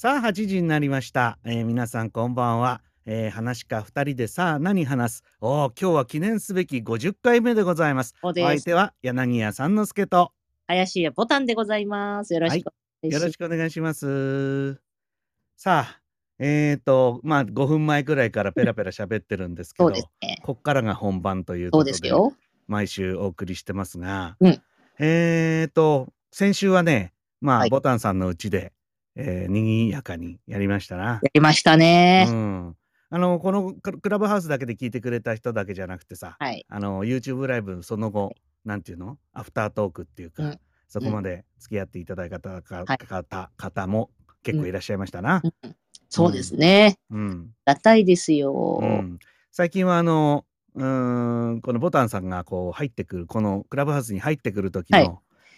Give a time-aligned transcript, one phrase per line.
[0.00, 1.40] さあ、8時になりました。
[1.44, 2.82] えー皆さんこんばんは。
[3.04, 5.24] えー、話か2人でさあ何話す？
[5.40, 8.14] おー今日は記念すべき50回目でございます。
[8.22, 8.32] お。
[8.32, 10.30] 相手は柳家三之助と
[10.68, 12.32] 林家ボタンでございます。
[12.32, 13.22] よろしくお願いします。
[13.22, 14.80] よろしくお願いします。
[15.56, 16.00] さあ、
[16.38, 20.04] えっ、と、まあ5分前くらいからペラペラ喋ってるんですけどね。
[20.44, 22.34] こっからが本番ということで、ですよ。
[22.68, 24.62] 毎週お送りしてますが、うん
[25.00, 28.72] えっ、と、先週はね、まあ、はいボタンさんのうちで、
[29.20, 31.18] えー、にぎやかにやりましたな。
[31.22, 32.26] やりましたね。
[32.28, 32.76] うん。
[33.10, 36.64] あの、このククラブハウスだけで聞いてくれた人だけじゃなくてさ、はい。
[36.68, 38.32] あの、YouTube ライブその後、
[38.64, 39.18] なんていうの？
[39.32, 40.60] アフタートークっていうか、うん
[40.90, 44.08] そこまで付き合っていただいた方,、はい方方も
[44.42, 45.42] 結構いらっしゃいましたな。
[45.44, 45.74] うん
[46.08, 46.98] そうですね。
[47.10, 47.50] うん。
[47.66, 48.78] ありがたいですよ。
[48.80, 49.18] うん
[49.50, 50.46] 最近はあの、
[50.76, 54.98] うーん、このボタンさんがこう入ってくる、このクラブハウスに入ってくる時の、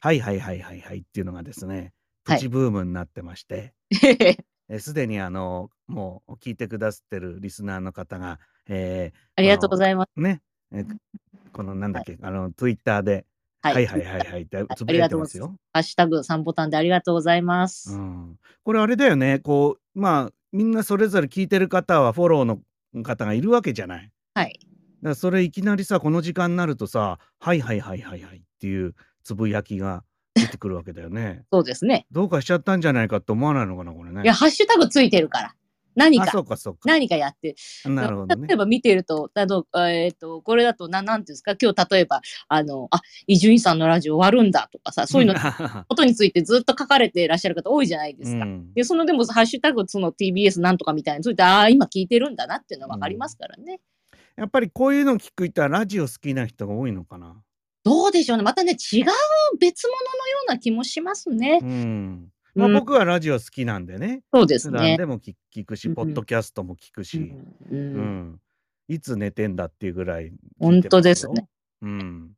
[0.01, 1.93] はい、はいはいはいはいっていうのがですね、
[2.31, 3.75] プはいチブームになってまして、
[4.69, 10.11] えすでにあの、もう聞いてくださってるリスナーの方が、えありがとうございます。
[10.17, 10.43] ーね、
[10.73, 10.85] え
[11.53, 13.27] このなんだっけ、あの、ツイッターで、
[13.63, 15.55] ははいはいはいはいってつぶやいてますよ。
[15.73, 17.95] ハッシュタグ3ボタンでありがとうございます。
[17.95, 22.61] うん、これあれだよね、こう、まあ、みんなそれぞれ聞いてる方はフォローの
[23.03, 24.11] 方がいるわけじゃない。
[24.35, 24.59] はい。
[24.63, 31.45] だからそれいきなりさ、この時間になるとさ、はいはいはいはいはいっていうつぶやきが出てくるわけだよね。
[31.53, 32.07] そうですね。
[32.11, 34.23] どうかしちゃったんじゃないかって思わないのかな、これね。
[34.23, 35.55] いや、ハッシュタグついてるから。
[35.97, 36.81] 何あ、かそ、うかそうか。
[36.85, 37.57] 何かやって。
[37.85, 38.57] なるほどね例え。
[38.57, 45.35] ば見てると、あの、えっ、と、これだと、ななんていうんですか、今日例えば、あの、あ、伊集院さんのラジオ終わるんだとかさ、そういうの、
[45.89, 48.45] ことについてずっと書かれていらっしゃる方多いじゃないですか。
[48.45, 53.81] うんで、そのでも、ハッシュタグ、その TBS なんとかみたいについて、ああ、今聞いてるんだなっていうのはわかりますからね。
[54.37, 57.43] やっぱりこういうの聞く人はラジオ好きな人が多いのかな。
[57.83, 58.43] どうでしょうね。
[58.43, 59.07] またね、違う
[59.59, 61.65] 別物のような気もしますねう。
[61.65, 62.29] ん。
[62.55, 64.23] まあ、うん僕はラジオ好きなんでね。
[64.33, 64.97] そうですね。
[64.97, 67.33] でも聞聞くし、うんポッドキャストも聞くし、
[67.71, 67.97] ううん
[68.33, 68.41] ん
[68.89, 70.33] いつ寝てんだっていうぐらい。
[70.59, 71.47] 本当ですね。
[71.83, 72.33] うん。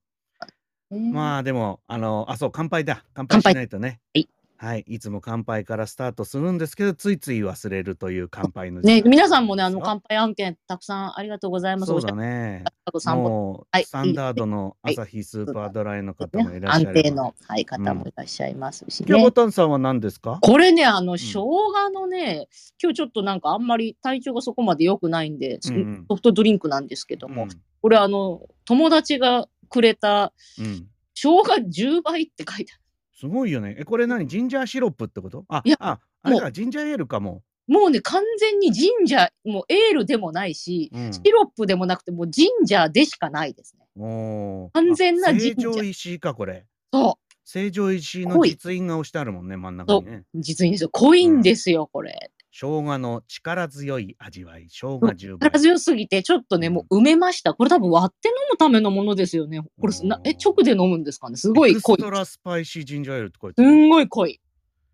[0.90, 3.04] うんまあでも、あの、あ、そう、乾杯だ。
[3.14, 4.00] 乾杯乾杯しないとね。
[4.14, 4.28] はい。
[4.62, 4.84] はい。
[4.86, 11.86] いつも乾杯からスタートするんですけど、ついつい忘れるという乾杯の時間ね、皆さんもね、あの、乾杯案件たくさんありがとうございます。
[11.88, 12.62] そうだね。
[12.84, 13.22] あと3本。
[13.24, 17.02] もう、はいスタンダードの はい朝日スーパードライの方もいらっしゃ安る。
[17.02, 19.32] 定の、はい、方もいらっしゃいますし今日ボね。
[19.32, 20.38] タンさんは何ですか？
[20.40, 22.46] これね、あの、生姜のね、
[22.80, 25.72] 今日ちょっとなんかあんまり体調がそこまで良くないんで、ソ
[26.14, 27.48] フトドリンクなんですけども、うん
[27.80, 30.86] これあの、友達がくれたうん。
[31.14, 32.76] 生姜10倍って書いてあ
[33.22, 33.76] すごいよね。
[33.78, 34.26] え、これ何？
[34.26, 35.44] ジンジャーシロップってこと？
[35.48, 37.44] あいや、あ、あれもか、ジンジャーエールかも。
[37.68, 37.74] る。
[37.74, 43.86] もうね、完全にジンジャー、もうエールでもないし、うんシロップでもなくて、もうジンジャーでしかないですね。
[43.96, 46.66] おー完全なあジンジャー成城石井か、これ。
[46.92, 50.24] そ成城石井の濃い実印が押してあるもんね、真ん中にね。
[50.34, 50.90] う、実にですよ。
[50.90, 52.32] 濃いんですよ、これ。
[52.54, 55.58] 生姜の力強い味わい、生姜10倍力。
[55.58, 57.54] 強すぎて、ちょっとね、もう埋めました。
[57.54, 59.60] これ多分割って飲むためのものですよね。
[59.80, 61.36] これ、なえ、直で飲むんですかね？
[61.36, 62.04] すごい濃いエクス。
[62.04, 63.66] トラスパイシージンジャーエールって書いてす。
[63.66, 64.40] んごい濃い。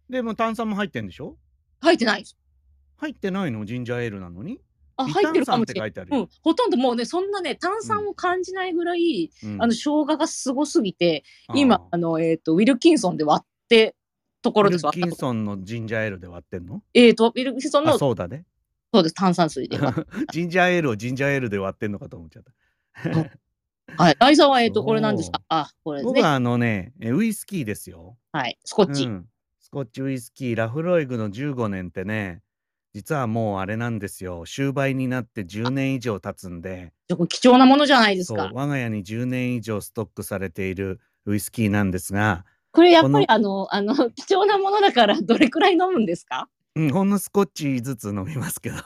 [0.09, 1.37] でも炭酸も入ってんでしょ？
[1.81, 2.25] 入ってない。
[2.97, 3.65] 入ってないの？
[3.65, 4.61] ジンジャーエールなのに？
[4.97, 5.93] あ、微入ってるかもしてれない。
[6.11, 11.25] うん、ほとんどもうね、そんなね、炭酸を感じないぐらい、うんあの、生姜がすごすぎて、
[11.55, 13.95] 今、あの、えっ、と、ウィルキンソンで割って、
[14.49, 16.83] ところですウィルキンソンのジンジャーエールで割ってんの？
[16.95, 18.45] えっ、と、ウィルキンソンの、あ、そそうだね。
[18.93, 19.79] うです、炭酸水で
[20.33, 22.53] ジンジャーエールをジンジャーエールで割ってんのかと思っちゃった。
[23.97, 24.17] はい。
[24.19, 25.43] ライザーは、えっ、と、そうこれなんですか？
[25.49, 26.05] あ、これね。
[26.05, 28.17] 僕はあのね、えウイスキーですよ。
[28.33, 28.59] はい。
[28.65, 29.05] スコッチ。
[29.05, 29.27] うん、
[29.69, 32.41] スコッチウイスキーラフロイグの15年ってね
[32.95, 36.95] 実はもうあれなんですよ終売になって10年以上経つんで
[37.29, 38.51] 貴重なものじゃないですか。
[38.53, 46.49] 我が家に10年以上ストックされているウイスキーなんですが、これやっぱりこあの、あの、 貴重なものだから、どれくらい飲むんですか？
[46.77, 48.85] うん、ほんのスコッチずつ飲みますけどあ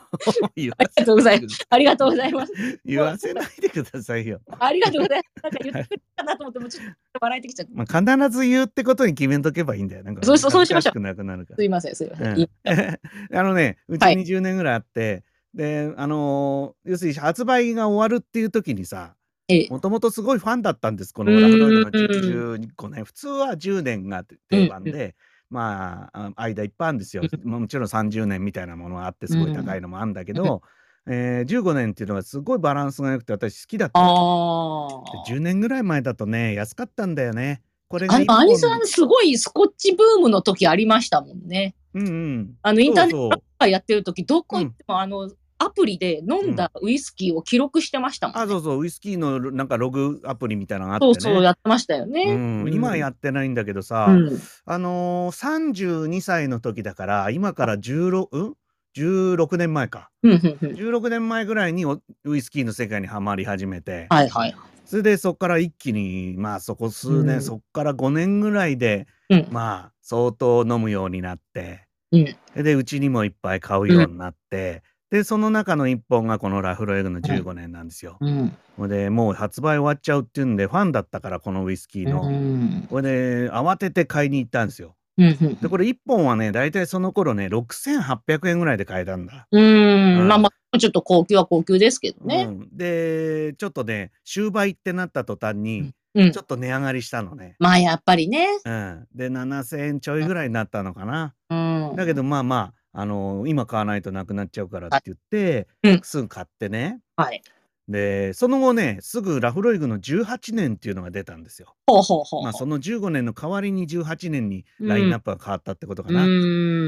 [0.57, 1.67] りがとうございます。
[1.69, 2.53] ありがとうございます。
[2.87, 4.41] 言わせないでくださいよ。
[4.59, 5.43] ありがとうございます。
[5.43, 7.73] なんか言ってくかなと思っても、ちょっと笑えてきちゃった。
[7.75, 10.05] まあ、必ず言うってことに決めとけばいいんだよ。
[10.05, 12.33] なんかそうそうそうしましょうなくなるからすいません、すいません。
[12.33, 12.49] うんいい
[13.37, 19.22] あのね、うちはい20年ぐらいあって、で、あのー要するに発売が終わるっていう時にさ、ええ
[19.71, 23.05] もともとすごいファンだったんです、このラフロイドの15年。
[23.05, 25.15] 普通は10年が定番で、
[25.51, 27.23] まあ、あ間いっぱいあるんですよ。
[27.45, 30.63] まあもちろん30年みたいなものがあって、すごい高いのもあるんだけど、
[31.07, 35.05] えー15年っていうのがすごいバランスが良くて、私好きだったの。
[35.05, 35.29] ああ。
[35.29, 37.63] で10年ぐらい前だとね、安かったんだよね。
[37.89, 41.75] これがアニさん、すごいスコッチブームの時ありましたもんね。
[41.93, 42.55] うんうん。
[42.63, 45.31] あの、インターネットやってる時、どこ行っても、あの、
[45.63, 51.15] アプリで飲んだウイスキーを記録してましたもん、ねあ、そうそう、ウイスキーのなんかログアプリみたいなのがあってね。
[51.15, 52.35] そうそう、やってましたようね。
[52.35, 54.39] ん、今はやってないんだけどさ、うん。
[54.65, 58.55] あのー、32歳の時だから、今から16、うん
[58.97, 60.11] ?16 年前か。
[60.23, 60.77] うんうんうん。
[60.77, 64.57] 16年前ぐらいにおウイスキーの世界にはまり始めて、はいはい。
[64.85, 69.49] それでそこから一気に、まあそこ数年、うんそこから5年ぐらいで、うん。
[69.51, 72.37] まあ相当飲むようになって、うん。
[72.63, 74.83] で、うちにもいっぱい買うようになって、
[75.13, 78.17] で、その中の一本がこのラフロエグの15年なんですよ。
[78.23, 78.57] うん。
[78.79, 82.23] ほんで、もう発売終わっちゃうっていうんで、ファンだったから、このウイスキーの。
[82.23, 82.87] うん。
[82.89, 84.97] ほんで、慌てて買いに行ったんですよ。
[85.19, 89.47] うんうんで、これ1本はね、大体その頃ね、6800円ぐらいで買えたんだ。
[89.51, 90.29] ううんん。
[90.29, 92.47] まあまあ、ちょっと高級は高級ですけどね。
[92.49, 96.39] うん、で、ちょっとね、終売ってなった途端に、うんち。
[96.39, 97.57] ょっと値上がりしたのね。
[97.59, 98.49] まあやっぱりね。
[98.65, 101.35] うん、で、7000円ちょいぐらいになったのかな。
[101.51, 101.55] う
[101.93, 101.97] ん。
[101.97, 107.01] だけど、まあまあ、あの今買わないとなくなっちゃうからって言って、うんすぐ買ってね。
[107.17, 107.43] はい。
[107.89, 111.75] で、その後ね、すぐラフロイグの18年っていうのが出たんですよ。
[111.87, 112.43] ほうほうほう。
[112.43, 116.25] まあ、その15年の代わりに18年にラインナップが変わったってことかな。
[116.25, 116.29] う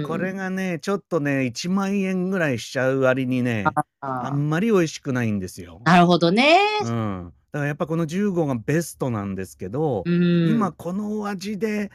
[0.03, 0.05] ん。
[0.07, 3.65] これがね、ちょっとね、1万円ぐらいしちゃう割にね、
[4.01, 5.81] ああんまり美味しくないんですよ。
[5.85, 6.59] なるほどね。
[6.85, 7.33] うん。
[7.53, 10.49] だからやっぱこの15がベストなんですけど、うん。
[10.51, 11.91] 今このお味で、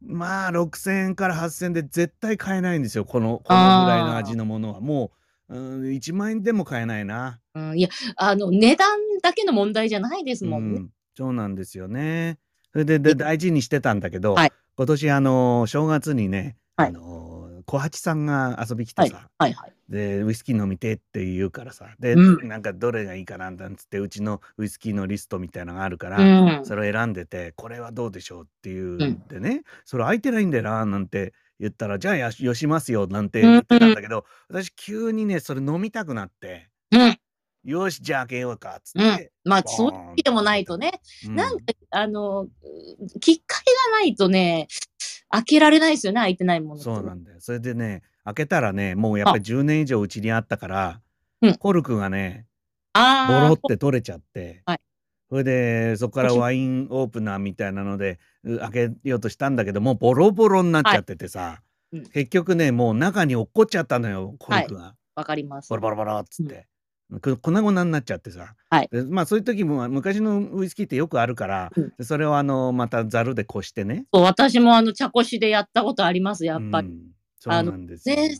[0.00, 3.04] まあ6000円から8000円で絶対買えないんですよ。
[3.04, 4.80] この、このぐらいの味のものは。
[4.80, 5.10] も
[5.48, 7.40] う、うん、1万円でも買えないな。
[7.54, 10.80] うん、いや、あの、値段だけの問題じゃないですうもんね。
[10.80, 12.38] ん、そうなんですよね。
[12.72, 19.72] それでで大事にしてたんだけど、はい今年あの正月にね、はいあの小八さんが遊び来てはいさ、はいはい。
[19.88, 26.66] でウイスキー飲みてって言うからさで、うんなんかどれがいいかなんだっつってうちのウイスキーのリストみたいなのがあるから、うん。
[26.66, 37.18] それを選んでてこれはどうでしょうっていうんでね、それ空いてないんだよななんて言ったらじゃあよしますよなんて言ってたんだけど、私急にねそれ飲みたくなってうん。
[37.64, 39.32] よしじゃあ開けようかっつうんって、。
[39.44, 41.00] まあ、ボーンそういう気でもないとね。
[41.26, 42.46] うんなんか、あの、
[43.20, 44.68] きっかけがないとね、
[45.30, 46.80] 開けられないですよね、開いてないもの。
[46.80, 47.40] そうなんだよ。
[47.40, 51.00] それでね、開けたらね、もうやっぱり10年以上うちにあったから、
[51.40, 51.54] うん。
[51.54, 52.46] コルクがね、
[52.92, 53.40] ああ。
[53.42, 54.80] ボロって取れちゃって、はい。
[55.30, 62.06] それでそこからワインオープナーみたいなのでう開けようとしたんだけどもうボロボロになっちゃっててさ、うん。
[62.06, 65.70] 結局ねもう中に落っこっちゃったのよコルクが、わかります。
[65.70, 66.66] ボロボロボロっつって、
[67.22, 68.88] く粉々になっちゃってさ、はい。
[68.92, 71.92] でまあそういう時も昔のウイスキーってよくあるから、うん。
[71.96, 74.04] でそれをあのまたざるでこしてね。
[74.12, 76.88] そう、私もあの、茶こしでやったことあります、やっぱり。
[76.88, 78.38] うんそうなんですよね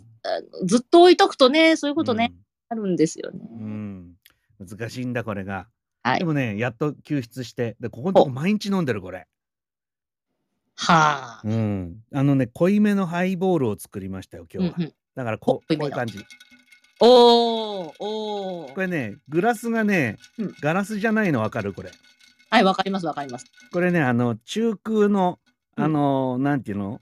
[0.65, 2.39] ずっと置いとくとね、そういうことね、うん
[2.71, 3.41] あるんですよね。
[3.51, 4.13] うん、
[4.61, 5.69] 難しいんだこれが。
[6.03, 9.27] はいでもねやっと救出してでここのとこ毎日飲んでるこれ。
[10.77, 11.41] はあ。
[11.45, 14.75] うん、あのね濃いめのハイボールを作りましたよ今日は。
[14.77, 16.23] うんうんだからここういう感じ。
[17.01, 18.75] おー、おー。
[18.75, 21.91] これねグラスがね、うんガラスじゃないのわかるこれ。
[22.51, 23.47] はい、わかります、わかります。
[23.73, 25.39] これねあの中空の
[25.79, 27.01] うんあの、なんていうの？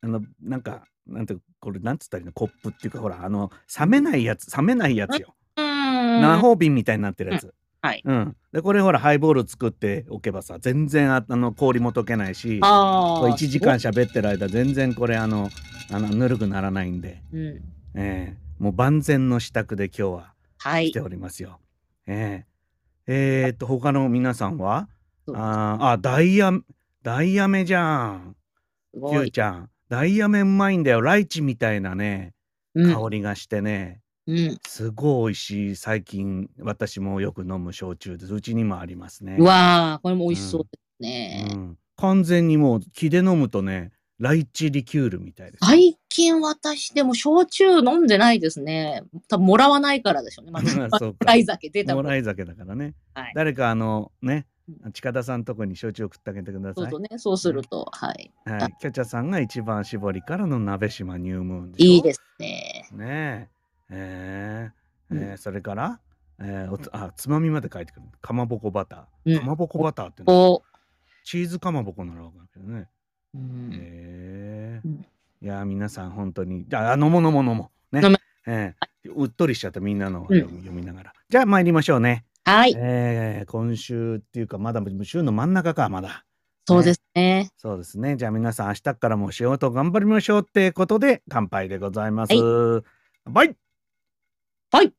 [0.00, 5.34] あのなんかなんてこれなんつったらいいのコップっていうかほらあの冷めないやつ冷めないやつよ。
[5.56, 6.22] うーん。
[6.22, 7.52] 魔法瓶みたいになってるやつ。
[7.82, 8.02] はい。
[8.04, 13.28] うん、でこれほらハイボール作っておけばさ全然ああの氷も溶けないしああ。
[13.28, 15.50] 1時間喋ってる間全然これあの
[15.90, 17.40] あのぬるくならないんで、うん。
[17.96, 21.00] ええもう万全の支度で今日ははいして。
[21.00, 21.58] おりますよ。
[22.06, 22.44] え
[23.06, 24.88] ええーっと他の皆さんは？
[25.32, 26.52] あーあダイヤ
[27.02, 28.36] ダイヤメじゃん。
[28.92, 32.32] キューちゃんダイヤメうまいんだよライチみたいなね
[32.76, 32.94] うん。
[32.94, 34.58] 香りがしてね、うん。
[34.64, 39.36] すごい美味しい最近私もよく飲む焼酎ですうちにもありますね。
[39.38, 41.48] うわあ、これも美味しそうですね。
[41.52, 45.66] うん、完全にもう気で飲むとねライチリキュールみたいです。
[45.66, 49.02] 最近私でも焼酎飲んでないですね。
[49.28, 50.52] 多分もらわないからでしょうね。
[50.52, 52.94] ま そうかもらい酒出たもんもらい酒だからね。
[53.14, 53.32] はい。
[53.34, 54.46] 誰かあのね
[54.92, 56.90] 近田さんとこに焼酎送ってあげてください。
[56.90, 57.08] そうね。
[57.16, 58.32] そうすると、はい。
[58.44, 62.88] はい、キャチャさんが一番搾りからの鍋島ニュームーンいいですね。
[62.92, 63.50] ね
[63.90, 64.70] え。
[64.70, 64.70] え。
[65.10, 65.22] ーうん。
[65.22, 66.00] えーそれから、
[66.40, 68.06] えーおつあつまみまで書いてくる。
[68.20, 69.34] かまぼこバタうん。
[69.34, 70.62] ーかまぼこバターっての
[71.24, 72.88] チーズかまぼこならわかるけどね。
[73.34, 73.38] う。
[73.38, 74.80] うんえ。
[74.84, 75.06] うん。
[75.42, 76.66] いやー皆さん本当に。
[76.72, 78.00] あ飲もう飲もう飲もう。
[78.00, 78.16] ね。
[78.46, 81.12] えーうっとりしちゃったみんなの読みながら。
[81.30, 82.74] じゃあ参りましょうね、はい。
[82.76, 86.24] えー今週っていうかまだ週の真ん中かまだ。
[86.66, 87.48] そうですね。
[87.56, 88.16] そうですね。
[88.16, 92.82] じゃあ皆さん明日からも仕事頑張りましょうってことで乾杯でございます、は
[93.26, 93.56] バイ。
[94.72, 94.92] はい。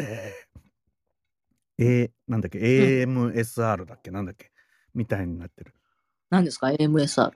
[0.00, 4.12] えー、えーなんだっけ？AMSR だっけ？
[4.12, 4.52] なんだっけ？
[4.94, 5.74] みたいになってる。
[6.30, 7.32] 何ですか ?AMSR。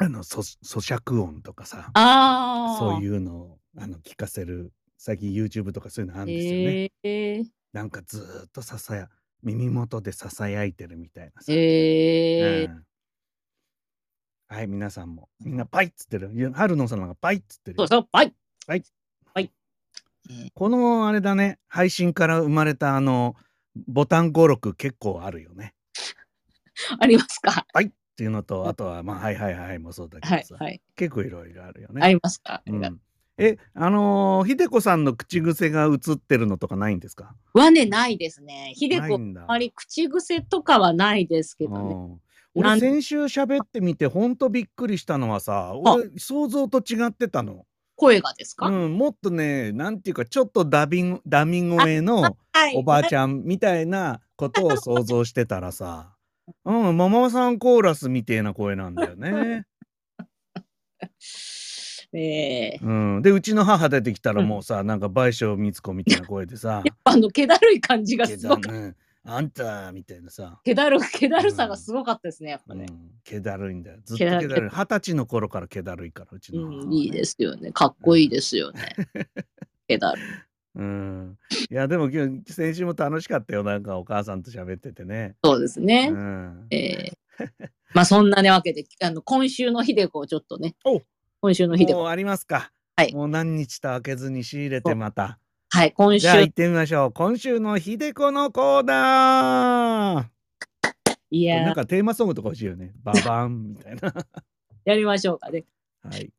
[0.00, 2.78] あの、そ咀嚼音とかさ、ああ。
[2.78, 6.92] そういうのを、あの、聞かせる、最近 YouTube とかそういうのあるんですよね。
[7.02, 7.44] へえ。
[7.72, 9.08] なんかずーっとささや
[9.42, 11.52] 耳元でささやいてるみたいなさ。
[11.52, 12.64] へえ。
[12.66, 12.84] うん。
[14.46, 15.28] はい、皆さんも。
[15.40, 16.30] みんなパイっつってる。
[16.54, 17.86] 春野さんがパイっつってるよ。
[17.88, 18.32] そうそう、はい。
[18.68, 18.82] はい。
[19.34, 19.50] はい。
[20.54, 23.34] このあれだね、配信から生まれたあの、
[23.88, 25.74] ボタン語録結構あるよね。
[27.00, 27.66] ありますか？
[27.72, 30.80] はいっていうのと、あとは、まあ、はいはいはいもそうだけどさ、はいはい。
[30.96, 32.02] 結構いろいろあるよね。
[32.02, 33.00] ありますか、うん、
[33.36, 37.36] え、あのー、ひでこさんの口癖が映ってるのとかないんですか？
[37.54, 38.72] はね、ないですね。
[38.74, 39.42] ひでこ、ないんだ。
[39.42, 41.78] あまり口癖とかはないですけどね。
[42.56, 42.60] うん。
[42.60, 52.76] なん俺先週喋ってみてほんとびっくりしたのはさ俺想像と違ってたの、声がですか、うん、もっとねなんていうかちょっとダビンダミ声のはい。
[52.76, 56.16] おばあちゃんみたいなことを想像してたらさ
[56.64, 59.64] うんママさんコーラスみてえな声なんだよね。
[62.12, 62.78] え え。
[62.82, 66.82] うん、でうちの母出てきたらもうさ、なんか倍賞光子みたいな声でさ。
[66.84, 72.86] やっぱあの、気だるい感じ「がけすごく、あんた」みたいなさ、気だる、気だるさがすごかったですね、やっぱね。
[72.88, 73.98] うん、気だるいんだよ。
[74.04, 74.70] ずっと気だるい。
[74.70, 76.82] 二十歳の頃から気だるいからうちの母は。
[76.82, 77.72] ね、うん、いいですよね。
[77.72, 78.94] かっこいいですよね。
[79.88, 80.47] 気だるい。
[80.74, 81.38] うん、
[81.70, 85.34] いやでも今日先週も楽しかったよなんかお母さんと喋っててね。
[85.42, 86.10] そうですね。
[86.12, 87.12] うん、ええ
[87.94, 90.76] まあそんなねわけで、あの、今週のひでこをちょっとね。
[90.84, 91.02] お
[91.40, 92.00] 今週のひでこ。
[92.00, 92.72] もうありますか。
[92.96, 95.38] はいもう何日と開けずに仕入れてまた。
[95.70, 97.12] はい、今週じゃあ行ってみましょう。
[97.12, 100.28] 今週のひでこのコーナ
[101.30, 101.48] いー。
[101.50, 102.92] なんやー、かテーマソングとか欲しいよね。
[103.04, 104.12] ババンみたいな。
[104.84, 105.64] やりましょうかね。
[106.02, 106.32] はい。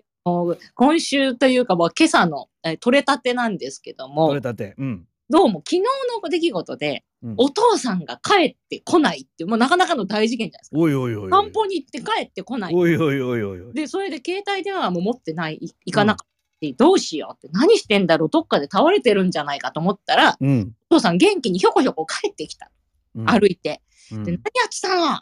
[0.75, 4.75] 今週というか、もう今朝の、えー取れたてなんですけど取もれ、たて。
[4.77, 5.05] うん。
[5.29, 5.81] どうも昨日
[6.23, 10.77] の出来事で、うんお父さんが帰ってこないってもうなかなかの大事件じゃないですか。
[10.77, 11.29] おいおいおい。
[11.29, 12.73] 散歩に行って帰ってこない。
[12.73, 13.73] おいおいおいおい。
[13.73, 16.29] で、それで携帯電話も持ってない、い行かなかった。
[16.77, 20.73] どうしようって、何してんだろう、どっかで倒れてるんじゃないかと思ったら、うん。
[20.89, 22.71] お父さん元気にひょこひょこ帰ってきた。
[23.15, 23.81] うん歩いて。
[24.11, 25.21] うんで、何やってたの？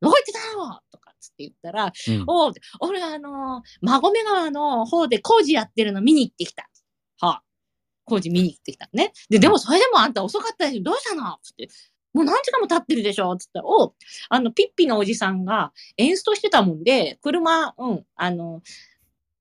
[0.00, 0.80] どこ行ってたの？
[0.90, 6.68] とかつって言ったら、うんおう、俺あのー、馬込川の方で工事やってるの見に行ってきた。
[7.20, 7.42] はあ、
[8.04, 9.12] 工事見に行ってきたね。
[9.28, 10.82] で、でもそれでもあんた遅かったでしょ？
[10.82, 11.38] どうしたの？
[11.42, 11.68] つって。
[12.12, 13.36] もう何時間も経ってるでしょ？
[13.36, 13.94] つったら、お
[14.30, 18.62] あの、ピッピのおじさんがエンストしてたもんで、車、うん、あの、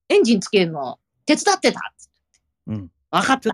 [0.10, 1.94] エンジンつけるの手伝ってた。
[1.98, 2.12] つって
[2.68, 2.92] うん。
[3.10, 3.52] わかった。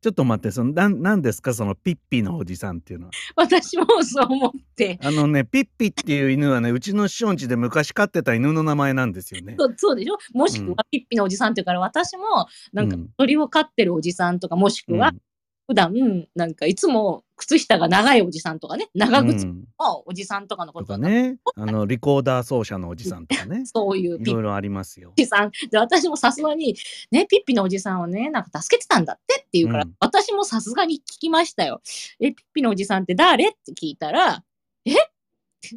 [0.00, 3.12] ちょっと待って、その、なん、なんですかそのピッピのおじさんっていうのは。
[3.36, 4.98] 私もそう思って。
[5.02, 9.56] あのね、ピッピっていう犬はね、うちの師匠んちで昔飼ってた犬の名前なんですよね。
[9.58, 10.16] そうそうでしょ？
[10.34, 15.20] もしくうんはピッピのおじさんっていうから、私もなんかうん鳥を飼ってるおじさんとか、もしくはうん
[15.68, 15.92] 普段、
[16.34, 25.12] なんかいつも靴下が長いおじさんとかね、長靴うんのおじさんとかのこととか、ね、あのリコーダー奏者のおじさんとかね、そういういろいろありますよ。
[25.14, 25.50] ピさん。
[25.70, 26.74] で、私もさすがに、
[27.10, 31.82] ね、ピッピのおじさんをね、なんか助けてたんだってって言うから、うん私もさすがに聞きましたよ。
[32.18, 33.48] え、ピッピのおじさんって誰？
[33.48, 34.42] って聞いたら、
[34.86, 34.92] え？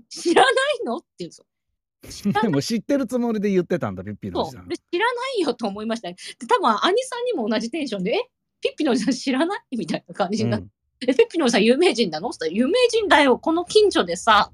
[0.07, 0.53] 知らない
[0.85, 0.97] の？
[0.97, 2.33] って言うんですよ。
[2.41, 4.69] でも知ってるつもりで言ってたんだ、ピッピのおじさん。
[4.69, 6.15] 知らないよと思いましたね。
[6.39, 8.29] で、多分、兄さんにも同じテンションで、え？
[8.61, 9.77] ピッピのおじさん知らない？
[9.77, 10.67] みたいな感じになって、
[11.07, 12.29] え、ピッピのおじさん有名人なの？
[12.29, 13.39] って有名人だよ。
[13.39, 14.51] この近所でさ、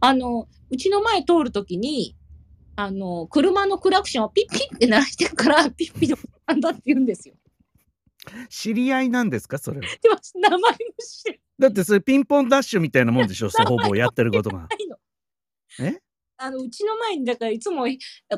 [0.00, 2.16] あの、うちの前通るときに、
[2.76, 7.34] あの、車のクラクションをピッピッって鳴らしてるから、ピッピのおじさんだって言うんですよ。
[8.48, 9.58] 知り合いなんですか？
[9.58, 9.86] それは。
[10.02, 10.66] でも、名前も
[10.98, 13.48] 知らだってそれピンポンダッシュみたいなもんでしょ？
[13.48, 14.68] ほぼやってることが。
[15.80, 16.00] え？
[16.38, 17.86] あの、うちの前に、だからいつも、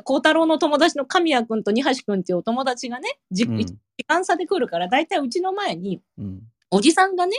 [0.03, 3.47] 孝太郎の友達の神谷くんと二橋くんっていうお友達がね、時
[4.07, 6.41] 間差で来るから、だいたいうちの前に、うん
[6.71, 7.35] おじさんがね、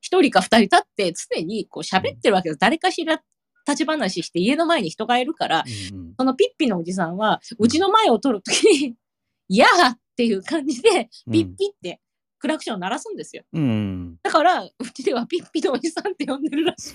[0.00, 2.58] 一人か二人立って常にこう喋ってるわけです。
[2.58, 3.22] 誰かしら
[3.68, 8.96] 立ち話して家の前に人がいるから、うんそのピッピのおじさんは、うちの前を通るときに、
[9.48, 12.00] いやーっていう感じで、ピッピって
[12.38, 13.44] クラクションを鳴らすんですよ。
[13.52, 14.16] うん。
[14.22, 16.94] だから、うちではピッピのおじさんって呼んでるらしい。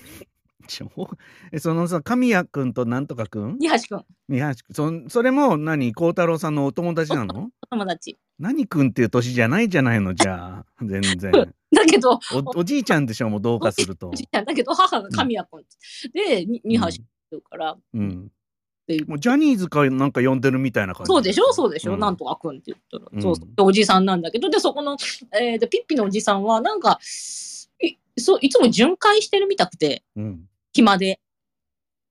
[1.58, 3.56] そのさ神谷くんとなんとかくん？
[3.58, 5.04] 二橋くん、三橋くん。
[5.06, 7.50] そそれも何孝太郎さんのお友達なの？
[7.62, 8.18] お 友達。
[8.38, 10.66] 何くんっていう年じゃないじゃないのじゃあ。
[10.84, 11.32] 全然。
[11.32, 12.18] だけど、
[12.54, 13.30] おおじいちゃんでしょ？
[13.30, 14.10] もうどうかすると。
[14.10, 15.64] おじいちゃんだけど、母が神谷くん。
[16.12, 17.02] で、に二橋くんって
[17.32, 18.30] 言うから、うん。
[19.06, 21.52] もうジャニーズかなんか呼んでるみたいな感じそうでしょ？
[21.52, 22.00] そうでしょ、うん。
[22.00, 23.22] なんとかくんって言ったら、うん。
[23.22, 24.96] そうおじさんなんだけど、で、そこの、
[25.40, 31.20] えーで、ピッピのおじさんは、なんか、いそういつも巡回してるみたくて、うん暇で。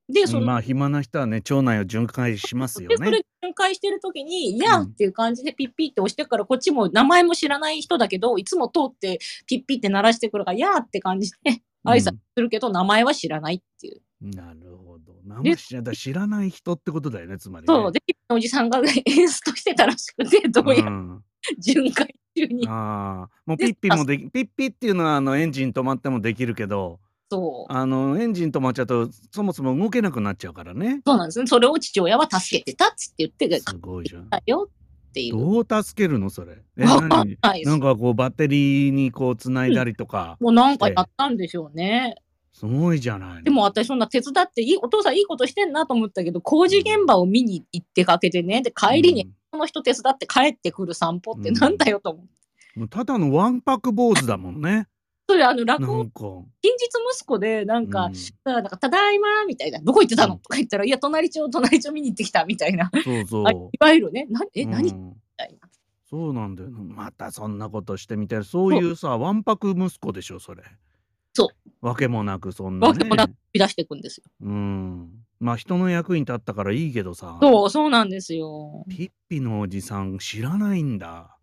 [0.10, 3.22] で、その、まあ暇な人はね腸内を巡回しますよで、それね。
[3.42, 14.02] 巡回してる時に、いやうんっていう感じでピッピって押してから、こっちも名前も知らない人だけど、いつも通ってピッピって鳴らしてくるから、いやーって感じで挨拶するけど、名前は知らないっていう。
[14.22, 17.74] なるほどあんま知らだ知らない人ってことだよね、つまりね。
[17.74, 21.24] そう、で、おじさんがエンストしてたらしくて、どうやらん。
[21.58, 22.68] 巡回中に。
[22.68, 27.00] ああ、もうでピッピもできピッピっていうのはあのエンジン止まってもできるけど、
[27.32, 27.74] そう。
[27.74, 31.02] あのエンジン止まっちゃうとそもそも動けなくなっちゃうからね。
[31.08, 31.48] そうなんですね。
[31.48, 34.30] それを父親は助けてたっつって言って、すごいじゃん。
[34.30, 35.38] だよっていう。
[35.38, 36.58] どう助けるのそれ？
[36.78, 37.38] え、何？
[37.64, 42.16] なんかこうバッテリーにこう繋いだりとか、もうなんかやったんでしょうね。
[42.52, 43.44] すごいじゃないの。
[43.44, 52.32] でも私そんな手伝っていい、お父さんいいことしてんなと思ったけど、工事現場を見に行ってかけてね、で、帰りにうんこの人手伝って帰ってくる散歩ってなんだよと思って。
[52.80, 54.88] もうただのわんぱく坊主だもんね。
[55.32, 56.46] それあの落語。
[56.62, 62.92] 近日息子でなんか、うんなんかただいまみたいな、どこ行ってたの、うんとか言ったら、いや、隣町、隣町見に行ってきたみたいな。
[63.04, 63.48] そうそう。
[63.48, 65.70] あいわゆるね、なえ、何みうんたいな。
[66.10, 66.70] そうなんだよ。
[66.72, 68.44] またそんなことしてみたい。
[68.44, 70.64] そういうさ、わんぱく息子でしょ、それ。
[71.34, 71.46] そ
[71.82, 71.88] う。
[71.88, 72.92] わけもなくそんなね。
[72.92, 74.24] わけもなく出していくんですよ。
[74.42, 75.10] うん。
[75.40, 77.40] まあ人の役に立ったからいいけどさ。
[77.42, 78.86] そう、そうなんですよ。
[78.90, 81.38] ピッピのおじさん知らないんだ。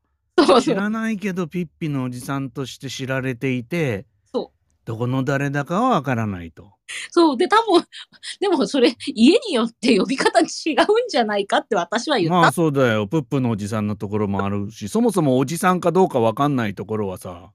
[0.60, 6.72] 知らないけどピッピのおじさんとして知られていて、そうどこの誰だかはわからないと。
[7.10, 7.36] そう。
[7.36, 7.84] で、多分、
[8.40, 12.34] でもそれ、家によって呼び方違うんじゃないかって私は言った。
[12.34, 13.06] まあそうだよ。
[13.06, 17.52] プップのおじさんのところもあるし、そもそもおじさんかどうかわかんないところはさ。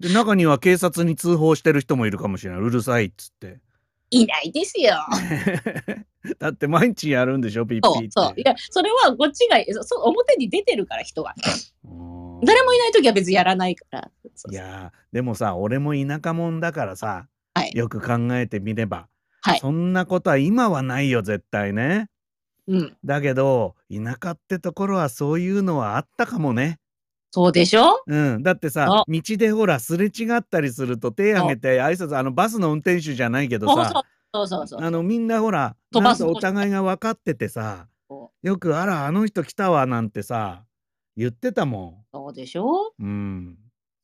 [0.00, 2.60] で中には警察に通報してる人もいるかもしれない。
[2.60, 3.60] うるさいっつって。
[4.10, 4.94] いないですよ。
[6.38, 8.08] だって毎日やるんでしょ、ピッピって。
[8.10, 8.40] そうそう。
[8.40, 11.34] いや、それはこっちが、そう表に出てるから、人が。
[11.84, 12.10] うん
[12.42, 14.10] 誰もいないときは別にやらないから。
[14.50, 17.72] いやーでもさ俺も田舎者だからさはい。
[17.74, 19.08] よく考えてみれば、
[19.42, 22.08] はいそんなことは今はないよ絶対ね
[22.66, 22.96] うん。
[23.04, 26.78] だけど田舎ってところはそういうのはあったかもね
[27.30, 28.02] そうでしょ？
[28.06, 34.80] うんだってさあ道でほらすれ違ったりすると手挙げて挨拶あのバスの運転手じゃないけどそうさそうそうそう。
[34.82, 40.64] あのみんなほら飛ばすなんかお互いが分かっててさそよく「あらあの人来たわ」なんてさ
[41.16, 42.94] 言ってたもそうでしょ？
[43.00, 43.58] んうん。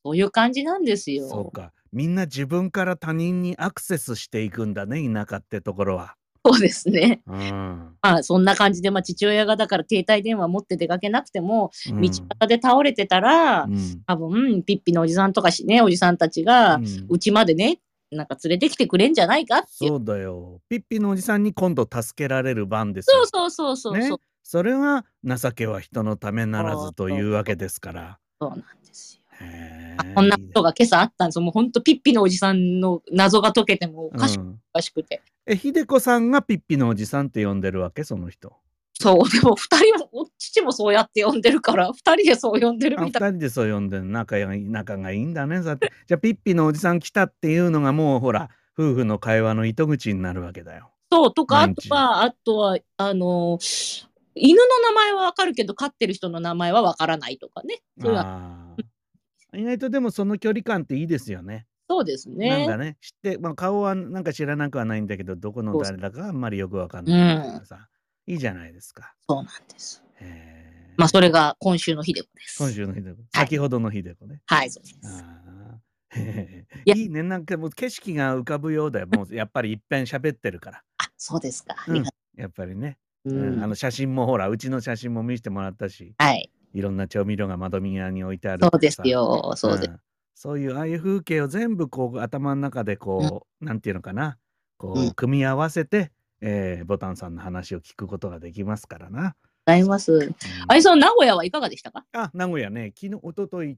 [0.04, 1.28] そういう感じなんですよ。
[1.28, 1.72] そうか。
[1.92, 6.14] みんな自分から他人にアクセスしていくんだね田舎ってところは。
[6.44, 7.22] そうですね。
[7.26, 7.96] うん。
[8.02, 12.02] まあ、そんな感じで、まあ、父親がだから携帯電話持って出かけなくても、うん。
[12.02, 12.08] 道
[12.38, 14.02] 端で倒れてたら、うん。
[14.06, 17.06] 多分、ピッピのおじさんとかしね、おじさんたちがう、ん。
[17.08, 19.90] うちまでね、なんか連れてきてくれんじゃないかっていう。
[19.90, 24.18] そうだよピッピのおじさんに今度助けられる番ですよそうそうそうそうねそう。
[24.42, 28.18] それは情けは人のためならずというわけですから。
[28.40, 29.22] そうなんですよ。
[30.14, 31.42] こんなことが今朝あったんですよ。
[31.42, 35.20] もう本当ピッピのおじさんの謎が解けてもおかしく、うんおかしくて。
[35.46, 38.04] えひでこさんがピッピのおじさんって呼んでるわけ？
[38.04, 38.54] その人。
[38.98, 43.30] そう、でも二人も、お父もそうやって呼んでるから、二人でそう呼んでるみたい。
[43.30, 50.90] 人でそう呼んでる仲がいい仲がいいんだねさてじゃあピッピのおじさん来たっていうのがもうほら夫婦の会話の糸口になるわけだよ。
[51.10, 53.58] そう、とか、あとは、あとは、あの、
[54.34, 57.80] 犬の名前はわかるけど、飼ってる人の名前はわからないとかね。
[58.04, 58.84] あー
[59.58, 61.66] 意外とでもその距離感っていいですよね。
[61.88, 62.76] そうですなんねか。
[62.76, 67.88] ね知って、まあ、顔はなんか知らなくはないんだけどどこの誰だかあんまりよくわかんないからさ、
[68.26, 69.14] いいじゃないですか。
[69.28, 70.02] そうなんです。
[70.16, 72.58] へーまあ、それが今週の日でもです。
[72.58, 74.40] 今週のひでこ先ほどのひでこね。
[74.46, 75.24] はい、そうです。
[76.86, 81.74] いや いいねなんかもう景色が浮かぶようだよもうやっぱりいっぺん喋ってるからあ、そうですか。
[81.76, 82.04] あうん
[82.36, 83.32] やっぱりね、う。
[83.32, 86.50] うんあの写真もほらうちの写真も見せてもらったしはい。
[86.72, 89.54] いろんな調味料が窓際に置いてあるそうですよ。
[89.56, 89.90] そうです。
[89.90, 90.00] ん
[90.34, 94.36] そういうああいう風景を全部こう頭の中でこう、なんていうのかな
[94.76, 99.36] こう、うん組み合わせて、えーボタンさんの話を聞くことができますからな。
[99.66, 100.12] ございます。
[100.12, 100.34] うん
[100.68, 102.04] あいさん、名古屋はいかがでしたか？
[102.12, 103.76] あ名古屋ね昨日一昨日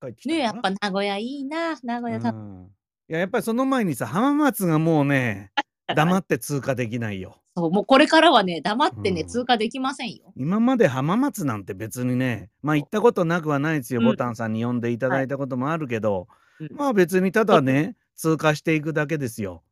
[0.00, 1.78] 帰ってきたねやっぱ名古屋いいな。
[1.82, 2.68] 名古屋たうん
[3.08, 5.50] いややっぱりその前にさ浜松がもうね
[5.94, 7.40] 黙って通過できないよ。
[7.56, 10.32] そう、もうこれからはね、黙ってね、うん通過できませんよ。
[10.36, 16.28] 今まで浜松なんて別にねまあ行ったことなくはないですよ、うんボタンさんに呼んでいただいたこともあるけど、
[16.60, 19.62] うんまあ別にただね通過していくだけですよ。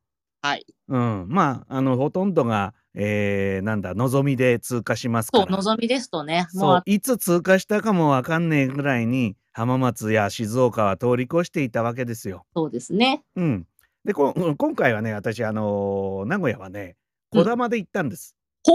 [0.41, 0.65] はい。
[0.87, 12.45] うん、まああのほとんどが、えーなんだ望みで通過しますかそう、ら望みですとね、もそうう、いつ通過したかもわかんねえぐらいに浜松や静岡は通り越していたわけですよ。
[12.55, 13.23] そうですね。
[13.35, 13.67] うん、
[14.05, 16.95] でこうん今回はね私あのー名古屋はね
[17.31, 18.35] こだまで行ったんです。
[18.63, 18.73] ほ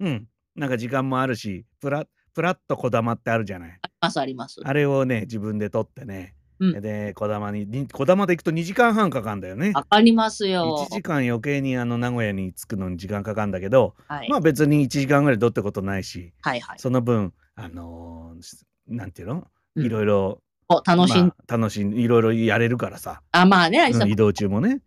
[0.00, 3.78] ううん、なんか時間もあるしプラプラッとこだまってあるじゃない。
[3.82, 4.60] あります、あります。
[4.64, 9.72] あれをね自分で取ってね、うんでこだまににこだまで行くと2時間半かかんだよね。
[9.74, 10.94] わかりますよ1。
[10.94, 14.28] 時間余計にあの名古屋に着くのに時間かかるんだけど、はい。
[14.28, 16.78] まあ別に1時間ぐらい取ってことないしはいはい。
[16.78, 19.46] その分あのーしなんていうの？
[19.76, 24.80] うんいろいろ、お楽しん、まあ楽しんいろいろやれるからさ、あ、まあね、うん移動中もね、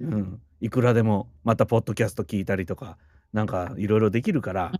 [0.00, 2.98] うん、いくらでもまたポッドキャスト聞いたりとか
[3.32, 4.72] なんかいろいろできるから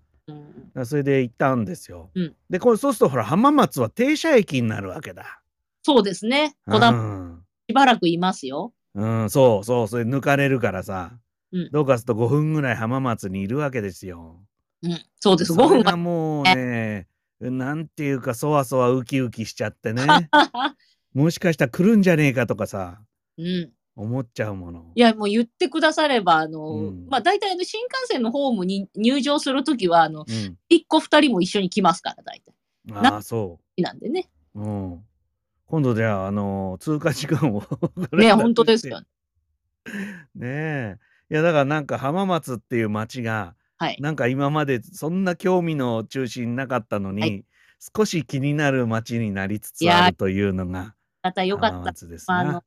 [0.75, 2.11] うんそれで行ったんですよ。
[2.15, 5.41] うんでこれそうするとほら浜松は停車駅になるわけだ。
[5.87, 6.57] そうですね。
[6.69, 8.73] こうだんしばらくいますよ。
[8.97, 11.13] うん、そうそうそれ抜かれるからさ、
[11.53, 14.41] うんどうかすると5分ぐらい浜松にいるわけですよ。
[14.83, 15.53] うん、そうです。
[15.53, 17.07] 5それ分がもうね
[17.41, 20.75] なんていうかそわそわウキウキしちゃってねは。
[21.15, 23.01] もしかしたら来るんじゃねえかとかさ
[23.39, 23.71] うん。
[23.95, 24.91] 思っちゃうもの。
[24.97, 32.55] いや、もう言ってくだされば、あの、うんまあ、大体あの、新幹線のホームに入場するときは、あの、うん、一個二人も一緒に来ますから、大体。
[32.93, 34.29] ああそなんでね。
[34.55, 34.61] う。
[34.61, 35.05] うん
[35.67, 37.63] 今度じゃあ、あの通過時間を
[38.13, 39.01] ね、本当ですよ。
[40.35, 40.97] ねえ。
[41.31, 43.99] いやだからなんか浜松っていう町がはい。
[44.01, 47.45] なんか今までそんな興味の中心なかったのに、はい
[47.95, 51.91] 少し気になる町になりつつあるというのがまたよか浜った。
[51.91, 52.63] 松ですあのな。、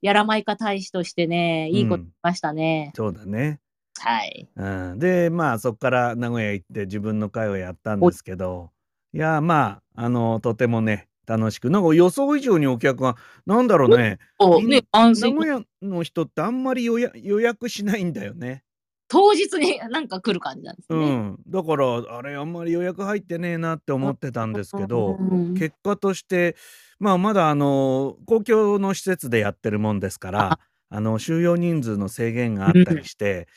[0.00, 2.92] やらまいか大使としてね、いいことうんしましたね。
[2.96, 3.60] そうだね。
[3.98, 4.48] はい。
[4.56, 8.70] うん、でまあそこから名古屋行って自分の会をやったんですけど
[9.12, 15.34] いやまああのとてもね楽しくなんか予想以上にお客がなんだろうねみんそうね、安心。
[15.36, 18.64] 名古屋の人ってあんまり予約予約しないんだよね。
[19.10, 21.16] 当日になんか来る感じなんですうね。
[21.16, 26.56] ん、だからあれあんまり予約入ってねえなって思ってたんですけど、うん結果として
[26.98, 30.58] まあまだあの公共の施設でやってるもんですから
[30.90, 33.48] あの収容人数の制限があったりして、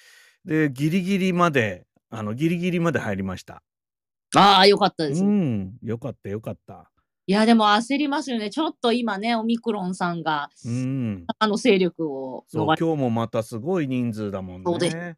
[0.46, 3.64] でギリギリまであのギリギリまで入りました。
[4.36, 5.24] ああ、よかったです。
[5.24, 6.91] うん、よかったよかった。
[7.28, 8.50] いや、でも焦りますよね。
[8.50, 15.18] ちょっと今ね、オミクロンさんが、うん、あの勢力をそう今日もまたすごい人数だもんね。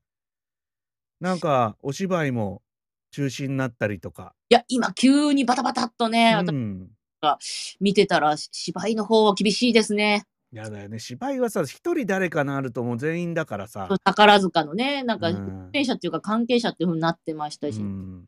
[1.19, 2.61] なんかお芝居も
[3.11, 4.33] 中止になったりとか。
[4.49, 6.89] いや、今、急にバタバタっとね、私うん
[7.79, 10.25] 見てたら、芝居の方は厳しいですね。
[10.53, 18.25] やだよね芝居はさ一人誰かなるともう全員だからさ、宝塚のね、なんか、うん出演者っていうか関係者っていうふうになってましたし、うん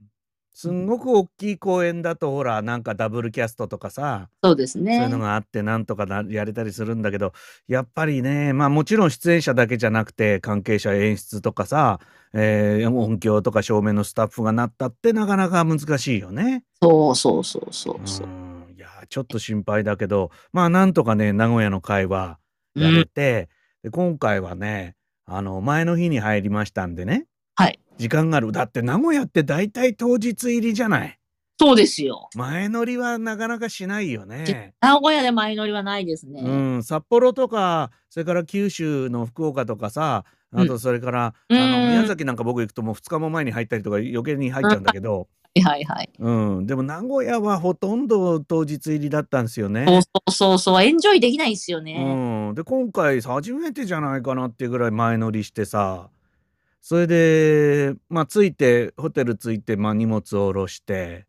[0.57, 5.19] すんごく大きい公演だとほらなんかダブルキャストとかさ、そうですそういねうの。
[5.19, 7.33] があってなんとかなやれたりするんだけど
[7.67, 11.99] やっぱりねまあもちろん出演者だけじゃなくて関係者演出とかさ、
[12.33, 16.63] えー音響とか照明のスタッフがなったってなかなか難しいよね。
[16.81, 18.29] そうそうそうそうそうう。
[18.29, 22.39] んいやちょっと心配だけどまあなんとかね名古屋の会は
[22.75, 23.49] やれて、
[23.83, 27.79] で今回はねあの前の日に入りましたんでねはい。
[27.97, 31.19] 時間があるだって名古屋って大体当日入りじゃない？
[31.57, 32.29] そうですよ。
[32.35, 34.73] 前乗りはなかなかしないよね。
[34.81, 36.41] 名古屋で前乗りはないですね。
[36.41, 45.29] うん、札幌とかそれから九州の福岡とかさあとそれから、うんあのうん宮崎なんか僕行くともう2日も前に入ったりとか余計に入っちゃうんだけど、
[45.63, 46.09] はいはい。
[46.19, 46.31] う
[46.61, 49.85] ん、でも名古屋はほとんど当日入りだったんですよね。
[49.85, 51.95] そうそうそうエンジョイできないんですよね。
[52.49, 56.09] うん、で今回初めてじゃないかなっていうぐらい前乗りしてさ
[56.87, 61.25] それでまあ着いてホテル着いて、まあ、荷物を下ろして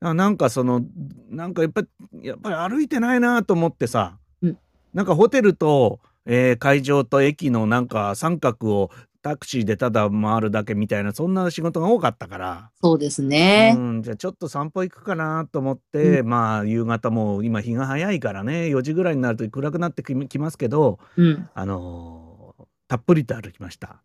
[0.00, 0.82] あなんかその
[1.30, 1.84] なんかやっぱ
[2.20, 4.58] やっぱり歩いてないなと思ってさ、うん
[4.92, 8.90] なんかホテルと、えー会場と駅のなんか三角を
[9.22, 12.70] タクシーでただ回るだけみたいなそんな仕事が多かったから。
[12.82, 13.74] そうですね。
[13.74, 21.48] うん、じゃあちょっと散歩行くかなと思って、まあ夕方もう今日が早いからね4時ぐらいになると暗くなってききますけど、うん。
[21.54, 24.02] あのーたっぷりと歩きました。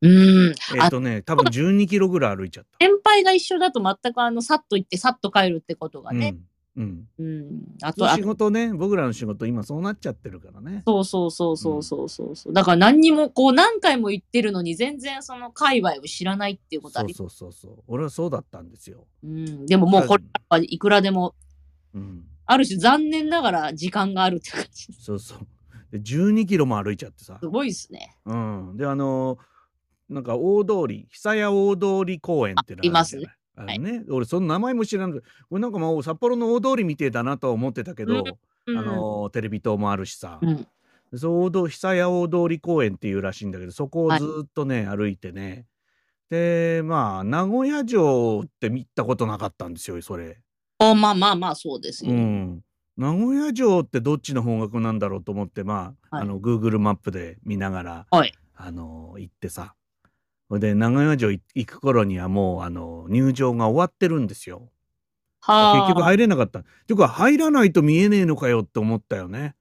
[0.00, 0.54] うん。
[0.76, 2.84] えっ、とね多分12キロぐらい歩いちゃった。
[2.84, 6.36] 先輩が一緒だと全くあの、さっと行ってさっと帰るってことがね。
[6.76, 7.08] うん、うん。
[7.18, 7.62] うん。
[7.82, 10.82] あと、仕事ね僕らの仕事今そうなっちゃってるからね。
[10.86, 12.52] そうそうそうそうそうそうそう。
[12.52, 17.14] だから何にもこう何回も言ってるのに全然その界隈を知らないっていうことあり。
[17.14, 19.06] そうそうそうそう俺はそうだったんですよ。
[19.24, 19.66] うん。
[19.66, 21.34] でももうこれはいくらでも、
[21.92, 24.92] うん、ある種残念ながら時間があるって感じ。
[24.92, 25.38] そうそう。
[25.90, 27.48] で12キロも歩いちゃってさす。
[27.48, 28.14] ごいですね。
[28.26, 29.38] うん、であのー
[30.08, 33.38] なんか大通り久屋大通り公園ってのがあるじゃない。
[33.56, 38.24] あれね、俺その名前も知らないこれなんかもう札幌の大通りみてえだなとは思ってたけど、
[38.66, 40.66] うんあのーテレビ塔もあるしさ、うん。
[41.16, 45.66] そう大通久屋大通り公園っていうらしいんだけどそこをずーっとね、歩いてね。
[46.30, 50.38] でまあ名古屋城って見たことなかったんですよそれ。
[50.78, 52.12] おまあまあまあそうですよ。
[52.12, 52.62] うん。
[52.96, 56.24] 名古屋城ってどっちの方角なんだろうと思ってまあ,、はい。
[56.24, 58.32] あの Google マップで見ながら、はい。
[58.54, 59.74] あの行ってさ
[60.50, 64.70] で名古屋城い行く頃にはもうあの入場が終わってるんですよ。
[65.40, 65.80] はあ。
[65.82, 66.62] 結局入れなかった。
[66.62, 69.54] ていうか入らないと見えねえのかよって思ったよね。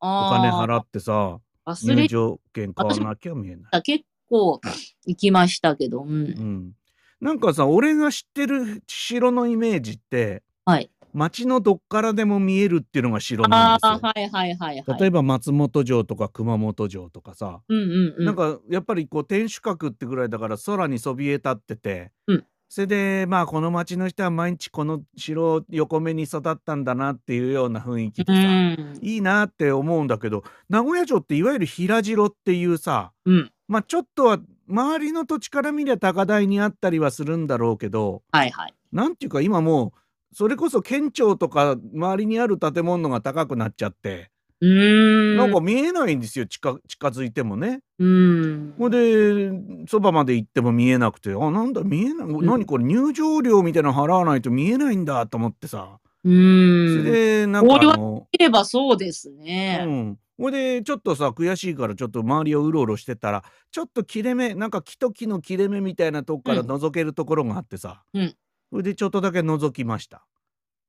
[0.00, 3.70] お金払ってさ忘れ入場券買わなきゃ見えない。
[3.70, 3.82] た。
[3.82, 4.60] 結構
[5.06, 6.02] 行きましたけど。
[6.02, 6.10] うん。
[6.10, 6.72] うん、
[7.20, 10.90] なんかさ俺が知ってる城のイメージってはい。
[11.16, 13.98] 街のどっからでも見えるっていうのが城なんですよ。
[14.02, 15.00] はいはいはいはい。
[15.00, 18.24] 例えば松本城とか熊本城とかさ、うんうんうん。
[18.26, 28.98] なんかやっぱりこう天守閣ってぐらいだから空にそびえ立ってて、うんそれでまあこの町の人は毎日この城を横目に育ったんだなっていうような雰囲気でうさ、ん。
[29.02, 33.52] いいなって思うんだけど名古屋城っていわゆる平城っていうさうん。
[33.68, 38.74] まあちょっとは周りの土地から見りゃ高台にあったりはするんだろうけどはいはい。
[38.92, 39.98] なんていうか今もう
[40.38, 45.36] それこそ県庁とか周りにある建物が高くなっちゃって、うーん。
[45.38, 47.80] なんか見えないんですよ近近づいてもね。
[47.98, 48.74] うん。
[48.78, 49.50] ほんで
[49.88, 57.02] そばまで行っても見えなくてあなんだ見えない、ん何これ入場料みたいなの払わないと見えないんだと思ってさ、うそん。
[57.02, 59.78] れでなんかあ俺はの見ればそうですうね。
[59.86, 68.36] んほいでちょっとさ悔しいからちょっと周りをうろうろしてたらちょっと切れ目なんか木と木の切れ目みたいなとこからうん覗けるところがあってさ、うん
[68.76, 70.26] それでちょっとだけ覗きました。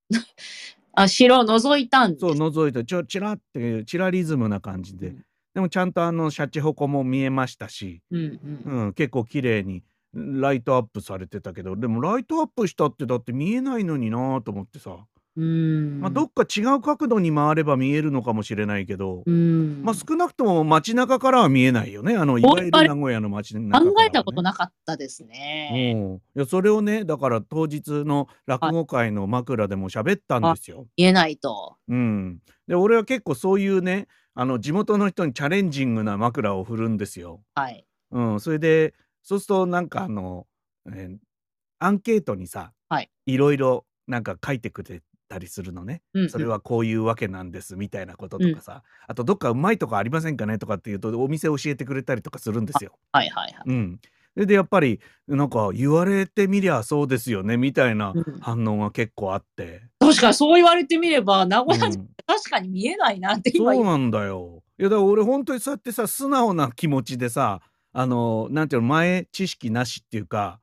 [0.91, 2.19] あ、城を覗いたんです。
[2.19, 5.26] そう覗いてちょチラってチラリズムな感じで、うん。
[5.54, 8.80] でもちゃんとあのシャチホコも見えましたし、うんうん。
[8.84, 11.78] うん、結構綺麗にライトアップされてたけど。
[11.78, 14.97] でもライトアップしたってだって見えないのになと思ってさ、
[15.38, 16.02] うん。
[16.02, 19.84] まあ、どっか違う角度に回れば見えるのかもしれないけど、うん。
[19.84, 25.93] まあ、少なくとも街中からは見えないよねあのいわゆる名古屋の街中かえたことなかったですね。
[25.95, 30.88] うんいやそれをねだから当日の落語会の枕でも喋ったんですよ。
[30.97, 31.76] 言えないと。
[31.88, 37.41] うん、で俺は結構そういうねあの地元の人にチャレンジングな枕を振るんですよ。
[37.54, 37.86] はい。
[38.12, 40.47] うん、それでそうするとなんかあの、
[40.88, 41.17] えー
[41.80, 52.94] アンケートにさ、はい、ろいろなんか書いてくれたりするのね、うんうんそれはこういうわけなんですみたいなこととかさ、あとどっかうまいとこありませんかねとかっていうとお店教えてくれたりとかするんですよ。
[53.12, 53.63] はいはいはい。
[53.66, 54.00] うん、
[54.34, 59.84] それでやっぱりなんか言われてみりゃそうですよねみたいなうん反応が結構あって。
[60.00, 64.63] 確かにそう言われてみれば、名古屋うん人確かに見えないなって今そうなんだよ。
[64.80, 67.62] いやだから俺本当にそうやってさ素直な気持ちでさ
[67.94, 70.60] あのなんていうの前知識なしっていうか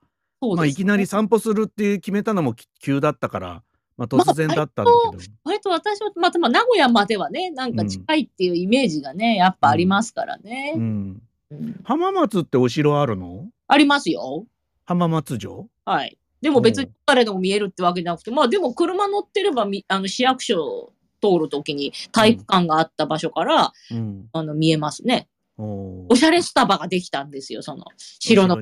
[0.54, 3.62] まあ、いきなり散歩するって決めたのもき急だったから、
[3.96, 10.72] まあ、突然だったんだけど、割と私は、まあ、まあ名古屋まではね、なんか近いっていうイメージがね、やっぱありますからね。
[10.76, 11.80] うん、うん。
[11.84, 13.48] 浜松ってお城あるの？
[13.68, 14.46] ありますよ。
[14.84, 15.68] 浜松城？
[15.84, 16.18] はい。
[16.40, 25.28] でも別にうん誰でも見えるってわけじゃなくて、まあでも車乗ってればみあの市役所通るときに体育館があった場所から、うん、あの見えますね。
[25.56, 28.58] おおしゃれスタバができたんですよ、その城の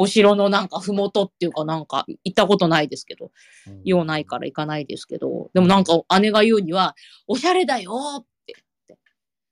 [0.00, 3.26] お城のなんかふもとっていうかなんか行ったことないですけど、
[3.66, 6.96] うん用ないから行かないですけど、でもなんか姉が言うには、
[7.28, 8.54] おしゃれだよって
[8.88, 8.98] 言って。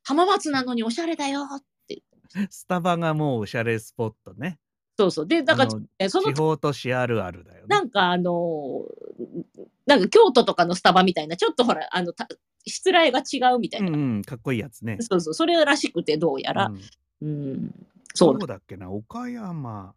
[0.02, 2.00] 浜松なのにおしゃれだよって
[2.34, 2.50] 言って。
[2.50, 4.58] スタバがもうおしゃれスポットね
[4.98, 5.26] そうそう。
[5.26, 5.70] で、だから
[6.08, 12.26] その地方都市あるあるだよねなんかあのーなんか京都とかのスタバみたいな、ちょっとほら、あの、た
[12.66, 13.88] しつらいが違うみたいな。
[13.88, 16.66] うんうんかっこいいやつねそうそう、それらしくてどうやら。
[16.66, 16.80] うん
[17.20, 17.74] うん、
[18.14, 19.94] そうだっけな岡山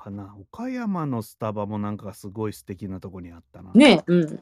[0.00, 0.34] かな。
[0.36, 3.70] 岡山のスタバもなんかすごい素敵なとこにあったな。
[3.74, 4.24] ねうん。
[4.24, 4.38] う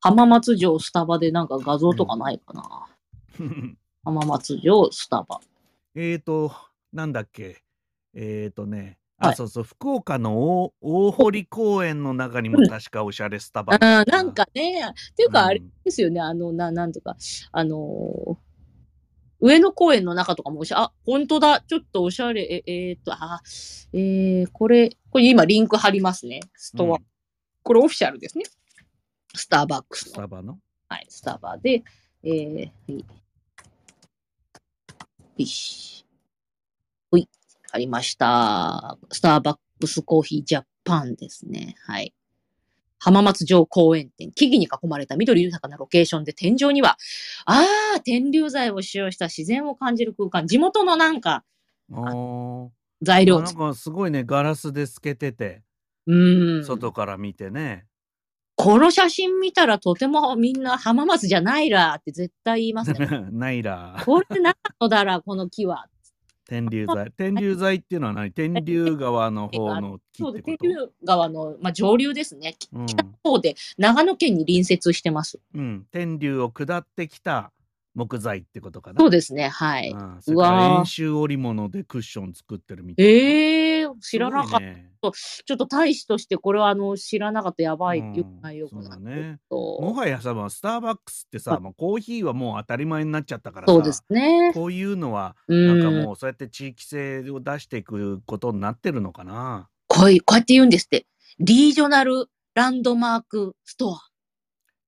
[0.00, 3.44] 浜松城スタバでなんか画像とかないかな。
[3.44, 3.76] ん。
[4.04, 5.40] 浜松城スタバ。
[5.94, 6.52] えーと、
[6.92, 7.62] なんだっけ、
[8.14, 9.36] えーとね、あ、はい。
[9.36, 12.68] そうそう、福岡の大大堀公園の中にもうん。
[12.68, 15.72] 確かおしゃれスタバあがあなん、かね、っていうかあれうん。
[15.84, 17.16] ですよね、あの、ななんとか、
[17.52, 18.47] あのー
[19.40, 23.40] 上野公園の中とかもおしゃ、あ、本当だ、ちょっとおしゃれ、え、えーっと、あ、
[23.92, 26.96] えー、これ、これ今リンク貼りますね、ストア。
[26.96, 27.04] うん
[27.64, 28.44] これオフィシャルですね。
[29.34, 30.58] スターバックスの、スタバの？
[30.88, 31.82] はい、スタバで、
[32.22, 33.04] えー、はい。
[35.36, 36.06] よし。
[37.10, 37.28] ほい、
[37.72, 38.96] ありました。
[39.12, 41.74] スターバックスコーヒージャパンですね。
[41.84, 42.14] はい。
[42.98, 46.98] 浜松城公園店、木々に囲まれた緑豊かなロケーションで天井には、
[47.46, 47.64] あ
[47.96, 51.44] あ、天竜材を使用した自然を感じる空間、地元のなんか
[51.92, 52.68] あ
[53.02, 55.62] 材料あ、なんかすごいね、ガラスで透けてて、
[56.06, 56.64] うーん。
[56.64, 57.86] 外から見てね。
[58.56, 62.98] この写真見たらとてもみんな浜松じゃないらって絶対言いますね。
[63.30, 64.02] ないら。
[64.04, 65.86] これ何のだら、この木は。
[66.48, 67.12] 天竜剤。
[67.16, 68.32] 天竜剤っていうのは何？
[68.32, 70.64] 天竜川の方の木そうで、ってこと？
[70.64, 72.56] 天竜川の、まあ、上流ですね。
[72.72, 75.38] うん北の方で長野県に隣接してます。
[75.54, 75.86] うん。
[75.92, 77.52] 天竜を下ってきた
[77.98, 79.00] 木材ってことかな？
[79.00, 79.90] そうですね、はい。
[79.90, 83.12] うんそれからうわー円周織物でクッション作ってるみたいな。
[83.12, 84.60] ええー、知らなかった。
[84.60, 94.52] ねちょっと大使としてこれはあの知らなかったやばいうんよくないうないだねともはやさ、まあスターバックスってさ、はいまあ、コーヒーはもう当たり前になっちゃったからさそうですね。
[94.54, 96.02] こういうのはうなんかん。
[96.02, 99.68] もうそうやって地域性を出していくことになってるのかな？
[99.86, 101.06] こういうこうやって言うんですって。
[101.38, 104.07] リージョナルランドマークストア。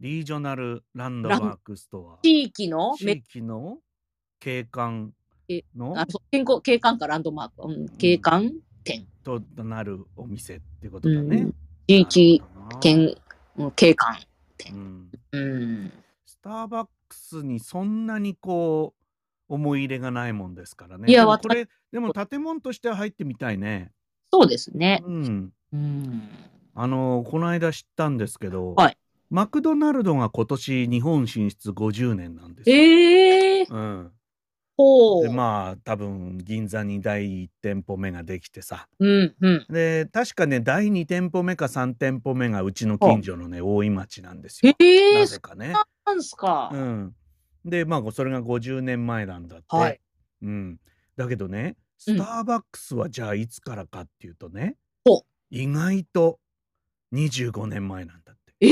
[0.01, 2.23] リージョナルランドマークストア。
[2.23, 2.95] 地域の？
[2.97, 3.81] 地域の？
[4.39, 5.13] 景観
[5.77, 5.93] の？
[5.95, 8.51] あそう健康景観かランドマーク、うん、景観
[8.83, 11.43] 店、となるお店ってことだね。
[11.43, 11.55] うん
[11.87, 12.43] 地域
[12.81, 13.15] 県、
[13.59, 14.17] うん景観
[14.73, 15.11] うん。
[15.33, 15.93] うん。
[16.25, 18.95] スターバックスにそんなにこ
[19.51, 21.11] う思い入れがないもんですからね。
[21.11, 23.93] いやこれでも建物としては入ってみたいね。
[24.33, 25.03] そうですね。
[25.05, 25.53] うん。
[25.75, 26.29] うん。
[26.75, 28.97] あのこの間知ったんですけど、はい
[29.31, 32.77] マクドナルドが今年日本進出50年なんですよ。
[32.77, 34.13] ええー、うん、
[34.77, 38.89] ほう、でまあ多分銀座に第1店舗目ができてさ。
[38.99, 39.67] うんうん。
[39.71, 44.73] で確かね第2店舗目か3店舗目がうちの近所のね大井町なんですよ。
[44.81, 45.75] ええー、そなぜかね。
[46.07, 47.15] うなんすか、うん、
[47.65, 49.65] でまあそれが50年前なんだって。
[49.69, 50.01] はい。
[50.43, 50.81] うん、
[51.17, 55.21] だけどねスターバックスはじゃあいつからかっていうとね、ほう。
[55.51, 56.41] 意外と
[57.13, 58.55] 25年前なんだって。
[58.61, 58.71] えー、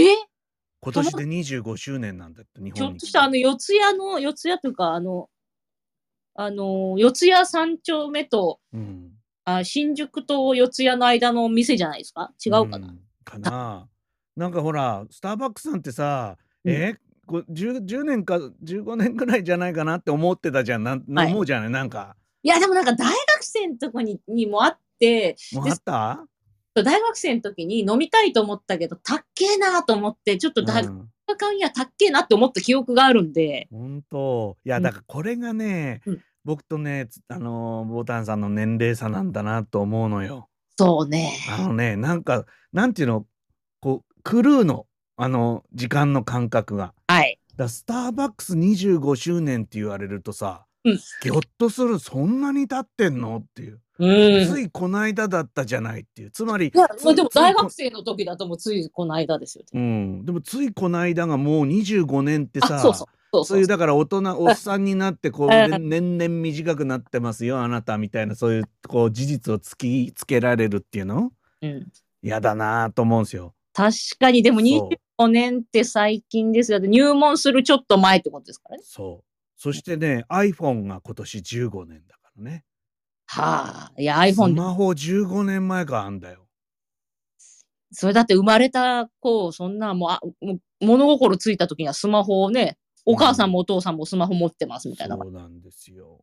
[0.93, 5.29] 今年で25周年なんだって日ちょ本にっとしたあの四谷の四谷というかあの
[6.35, 9.11] あの四谷三丁目とうん、
[9.45, 12.31] あ新宿と四谷の間の店じゃないですか？
[12.45, 12.99] 違うかな、ん。
[13.25, 13.89] かな。
[14.37, 16.73] なんかほらスターバックスさんってさ、うん。
[16.73, 16.97] え
[17.27, 20.85] こ 10, 10年か15年ぐらいじゃないかなって思ってたじゃん。
[20.85, 21.27] なん、はい。
[21.33, 21.71] 思うじゃない？
[21.71, 22.17] なんか。
[22.43, 26.25] いやでもなんか大学生のとこににもあってもうあった？
[26.83, 31.09] 大学生の時に飲みたいと思ったけどたっけえなと思ってちょっと大学うん。
[31.27, 31.35] た
[31.85, 33.69] っけえなって思った記憶があるんで。
[33.71, 34.57] 本当。
[34.65, 36.23] いやうんだからこれがね、うん。
[36.45, 40.49] 僕とねつあのーボタンさんの年齢差なんだなと思うのよ。
[40.79, 41.37] そうね。
[41.51, 43.27] あのねなんかなんていうの？
[43.81, 44.87] こうクルーの
[45.17, 46.95] あの時間の感覚が。
[47.07, 47.39] はい。
[47.57, 50.99] だスターバックス25周年って言われるとさ、うん。
[51.23, 53.39] ぎょっとするそんなに経ってんの？
[53.39, 54.47] っていう、うん。
[54.47, 56.31] ついこの間だったじゃないっていう。
[56.31, 63.07] つまりいやつまあでも大学生の時だともうついこの間ですよ、うん、でもついこの間がもう25年ってさあそうそう。
[63.31, 71.31] そうそういうだから大人おっさんになってこう年々短くなってますよあなたみたいなそういうこう事実を突きつけられるっていうの？
[71.61, 71.89] うん、
[72.23, 73.53] 嫌だなと思うんですよ。
[73.75, 74.43] 確かに。
[74.43, 74.89] でもそう。
[75.19, 76.79] 25年って最近ですよ。
[76.79, 78.83] 入門するちょっと前ってことですからね。
[78.87, 79.25] そう
[79.59, 82.65] そしてね iPhone が今年15年だからね。
[83.27, 86.47] はあいやス iPhone マホ15年前からあんだよ。
[87.91, 96.23] それだって生まれた子そんなもうあもう物心ついた時にはスマホをねお母さんもお父さんもスマホ持ってますみたいな、そうなんですよ。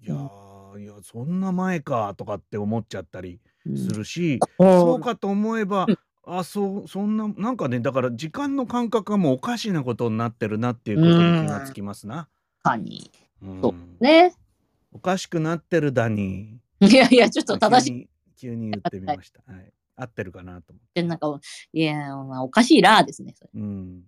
[0.00, 3.76] いやー、いやそんな前かとかって思っちゃったりうん。
[3.76, 4.64] するし、う。
[4.64, 5.98] んそうかと思えば、うん。
[6.26, 12.28] あそうそんななんかねだから時間の感覚がもうおかしなことになってるなっていうことに気がつきますな。
[12.64, 13.10] かに
[13.42, 14.34] うんそうね
[14.92, 16.60] おかしくなってるだに。
[16.80, 19.40] いやいやちょっと正しいっ急に言ってみました。
[19.50, 19.72] はい。
[19.96, 21.02] 合ってるかなと思って。
[21.02, 21.40] てなんか
[21.72, 24.02] いやまあおかしいラーですねうん。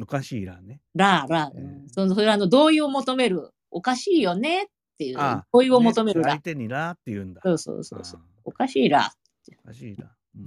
[0.00, 0.80] おかしいらね。
[0.94, 4.66] ラーラー、うんそのそれはあの同意を求めるおかしいよねっ
[4.98, 7.40] ていうあ同意を求めるラー、ね相手にらって言うんだ。
[7.42, 10.12] そうそうそうそうあおかしいラーおかしいな。
[10.36, 10.46] うん。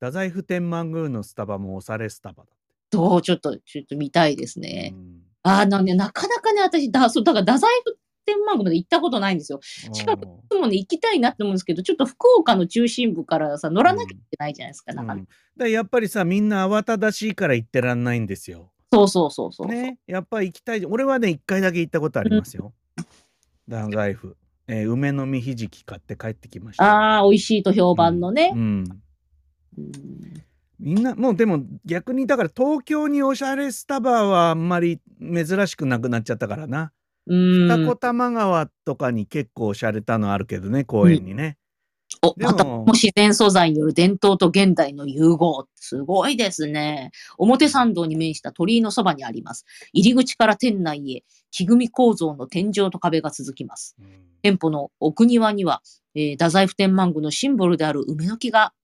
[0.00, 2.54] 太宰府天満宮のスタバもおされスタバだって。
[2.90, 9.60] どうちょっとちょっと見たいですね、うんああなんでなかなかね私だそうだから太宰府天満宮まで行ったことないんですよ。
[9.92, 10.26] 近く
[10.58, 14.96] もね行きたいなって思うんですけどちょっと福岡の中心部からさ乗らなきゃいけないじゃないですか、うん。
[14.96, 18.72] なかなかうんだからやっぱりさみんな慌ただしいから行ってらんないんですよ。
[18.92, 20.86] そうそうそうそう、ね、やっぱり行きたい。
[20.86, 22.72] 俺はね一回だけ行ったことありますよ。
[23.68, 26.84] 太宰府、えー梅の実ひじき買って帰ってきました。
[26.84, 28.52] ああ美味しいと評判のね。
[28.54, 28.84] う、ん。
[29.76, 29.94] うん
[30.78, 36.92] みんなもうでも逆にだから東京におしゃれスタバはあんまり珍しくなくなっちゃったからな。
[37.26, 41.56] うん二子玉川とかに結構おしゃれたのあるけどね公園にね。
[42.36, 45.66] でもおまたも自然素材による伝統と現代の融合。
[45.74, 47.10] すごいですね。
[47.38, 49.64] 表参道に面した鳥居のそばにあります。
[49.92, 53.96] 入り口から店内へ木組み構造の天井と壁が続きます。
[54.00, 54.06] うん
[54.44, 55.80] 店舗の奥庭には、
[56.14, 58.74] えー太宰府天満宮のシンボルである梅の木が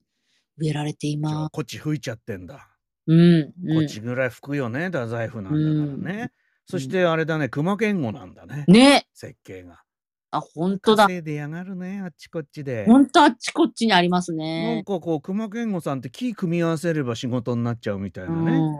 [0.61, 2.69] 植えられていじゃあまこっち吹いちゃってんだ。
[3.07, 3.11] す。
[3.11, 3.53] うん。
[3.65, 6.21] うんこっちぐらい吹くよね太宰府なんだからね。
[6.21, 6.29] うん
[6.67, 9.05] そしてあれだね熊健吾なんだねね。
[9.13, 9.81] 設計が。
[10.29, 11.03] あ、本当だ。
[11.07, 12.85] 稼いでやがるねあっちこっちで。
[12.85, 14.41] 本当あっちこっちにありますなん
[14.77, 14.83] ね。
[14.85, 18.51] かこう熊健吾さんって木組み合わせれば仕事になっちゃうみたいなうね。
[18.51, 18.73] ん。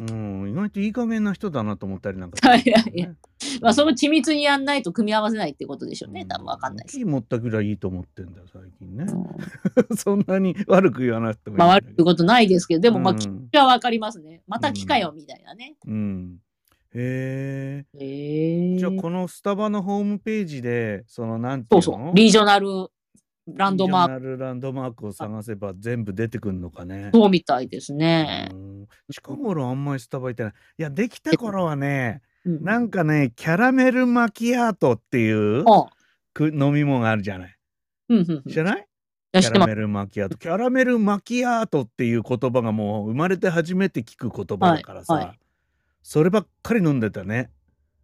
[0.00, 3.14] うん、意外といい加減な人だなと思ったりなんか、いやいや
[3.60, 6.24] まあ、その緻密にやんないと組み合わせないってことでしょうね。
[6.24, 6.98] 多分わかんないです。
[6.98, 9.04] 木持ったぐらいいいと思ってんだよ最近ね。
[9.04, 11.68] うんそんなに悪く言わなくてもいいんまあ。
[11.68, 14.42] 悪いことないですけど、でも、まあ、うん気はわかりますね。
[14.46, 15.74] また木かよ、みたいなね。
[15.86, 16.38] うん。
[16.94, 17.98] へえ。
[17.98, 18.78] へえ。
[18.78, 22.14] じゃあこのスタバのホームページでそのなんてそいううのそう。
[22.14, 22.66] リージョナル
[23.46, 24.36] ランドマーク。
[24.36, 27.10] ランドマークを探せば全部出てくるのかね。
[27.12, 28.48] そうみたいですね。
[28.52, 30.52] うん近頃あんまりスタバ行ってない。
[30.78, 35.86] いや、できた頃はね、うんなんかね、キャラメルマキアートっていうあ
[36.34, 37.56] く飲み物があるじゃない。
[38.08, 38.50] うんうんうん。
[38.50, 38.86] い知らない？
[39.32, 40.36] キャラメルマキアート。
[40.36, 45.38] キャラメルマキアートっていう言葉がもう生まれて初めて聞く言葉だからさ、はいはい
[46.04, 47.48] そればっかり飲んでたね。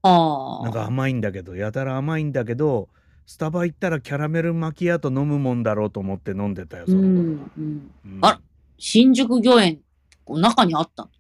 [0.03, 0.63] ああ。
[0.63, 2.91] なんか甘いんだけど、やたら甘いんだけど、
[3.29, 7.09] スタバ行ったらキャラメルマキアート飲むもんだろうと思って飲んでたよ、その頃。
[7.09, 7.19] うん
[7.59, 7.91] うん。
[8.07, 8.41] うんあら
[8.79, 9.81] 新宿御苑、
[10.27, 11.11] 中にあった。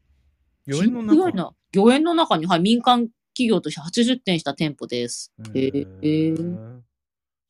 [0.66, 1.28] 御苑の中？
[1.28, 5.34] 苑の御苑の中に、はい、民間企業として初出店した店舗です。
[5.54, 6.80] へえー。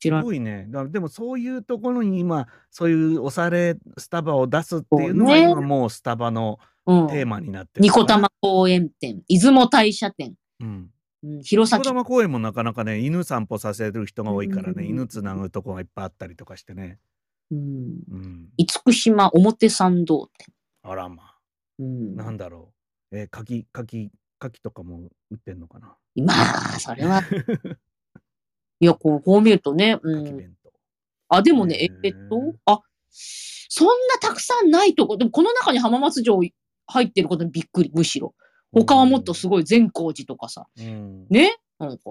[0.00, 0.66] すごいね。
[0.70, 7.06] だでもそういうところに今、そういうおしゃれスタバを出すっていうのが今もうスタバのうん。
[7.06, 8.28] テーマになってるニコのかな。
[8.28, 10.90] 玉公園店、出雲大社店、うん。
[11.22, 11.80] うん、弘前。
[11.80, 16.98] 玉公園もなかなかね、犬散歩させる人が多いからね、うん犬つなぐとこがいっぱいあったりとかしてね。
[17.50, 17.58] うん。
[18.10, 18.48] うん。
[18.56, 20.54] 厳島表参道店。
[20.82, 21.34] あらまあ、
[21.78, 22.14] うん。
[22.16, 22.72] なんだろ
[23.10, 23.16] う。
[23.16, 25.96] えー、柿、柿、柿とかも売ってんのかな？
[26.24, 27.22] まあ、それは。
[28.80, 30.56] いや、こう、こう見るとね、うん。
[31.28, 36.40] あ、でもね、えっと、あ、そんなたくさんないとこ、でもこの中に浜松城
[36.86, 38.34] 入ってることにびっくり、むしろ。
[38.72, 41.26] 他はもっとすごい善光寺とかさ、うん。
[41.30, 41.56] ね？
[41.78, 42.02] なんか、す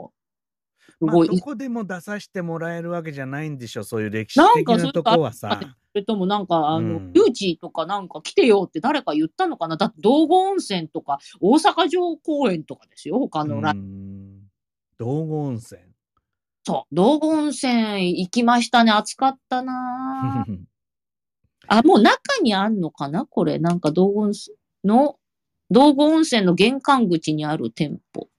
[0.99, 5.59] まあ、どこでも出させてもらえるわけじゃないんでしょ、そういう歴史的なとこはさ。
[5.61, 7.11] それともなんか、あの、うん。
[7.13, 9.77] 誘致とかなんか来てよって誰か言ったのかな？
[9.77, 14.49] だって道後温泉とか大阪城公園とかですよ、他のラ、うん
[14.97, 15.81] 道後温泉。
[16.65, 20.45] そう、道後温泉行きましたね、暑かったな。
[20.47, 20.57] ぁ
[21.69, 23.25] あ、もう中にあんのかな？
[23.25, 25.19] これ、なんか道後温泉の、
[25.69, 28.29] 道後温泉の玄関口にある店舗。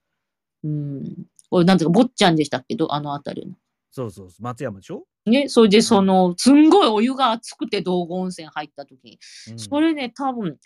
[0.63, 1.25] うん。
[1.49, 2.75] これなんていうか、坊っちゃんでしたっけ？
[2.75, 3.55] ど、あの辺りの。
[3.91, 9.19] そうそうそう、松山でしょ、ね、それでその、すんごいお湯が熱くて道後温泉入った時に、
[9.51, 10.57] うんそれね、多分、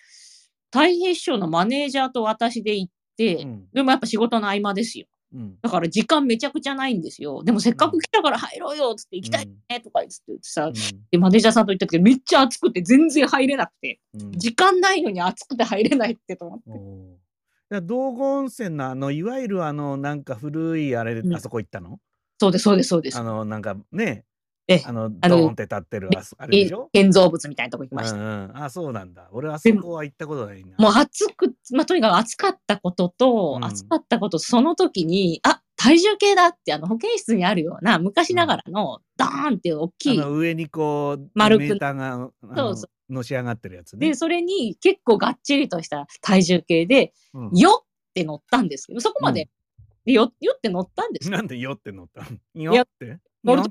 [0.72, 5.08] 太平師匠のマネージャーと私で行って、うんでもやっぱ仕事の合間ですよ。
[5.34, 5.58] うん。
[5.62, 7.44] だから時間めちゃくちゃないんですよ。
[7.44, 10.72] でもせっかく来たから入ろうよっつって行きたいねとか言ってさ、
[11.12, 14.22] でマネージャーさんと言ったけどめっちゃ暑くて全然入れなくて、うん。
[14.22, 16.60] うん時間ないのに暑くて入れないってと思っ
[17.70, 17.82] て。
[17.82, 21.34] 道後温泉のあのいわゆるあのなんか古いあれ、うん。
[21.34, 22.00] あそこ行ったの？
[22.40, 23.18] そうです、そうです、そうです。
[23.18, 23.24] あ。
[23.24, 24.26] のなんかね
[24.68, 26.90] ええあのあのドーンって立ってるあそあれでしょ？
[26.94, 28.18] 建造物みたいなとこ行きました。
[28.18, 29.28] うんうん、あそうなんだ。
[29.32, 30.76] 俺あそこは行ったことないな。
[30.78, 33.66] もう暑く、まあ、とにかく暑かったことと、うん。
[33.66, 40.22] 暑かったこと、その時に、あ、体重計だって、あの、保健室にあるような、昔ながらの、ダーンっていう大きい。
[40.22, 44.08] あの上にこう丸くメーターがそうそのし上がってるやつね。
[44.08, 47.58] で、それに結構がっちりとした体重計で、うん。
[47.58, 49.50] よって乗ったんですけど、そこまで、
[50.06, 51.38] でよ、よって乗ったんですよ。
[51.38, 52.74] なんでよって乗ったの？
[52.74, 53.20] よって？
[53.44, 53.64] 乗る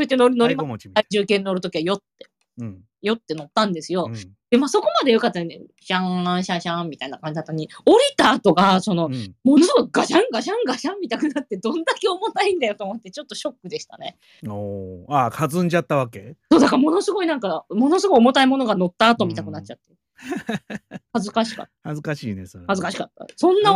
[0.00, 2.26] よってそれで乗り乗りま太鼓持ちみたい体重計に乗るときはよって、
[2.58, 4.06] うんよって乗ったんですよ。
[4.08, 4.14] うん
[4.52, 5.62] で、まあそこまでよかったね。
[5.80, 14.18] シャーン、シャンシャンみたいな感じだったのに、降りた後が、その、うんものすごいガシャンガシャンガシャンみたくなって、どんだけ重たいんだよと思って、ちょっとショックでしたね。
[14.46, 16.36] おーあ弾んじゃったわけ？
[16.50, 19.94] そう、だからものすごいなんか、ものすごい重たいものが乗った後見たくなっちゃって。
[21.14, 21.72] 恥ずかしかった。
[21.84, 23.26] 恥ずかしいねそれ恥ずかしかった。
[23.36, 23.72] そんな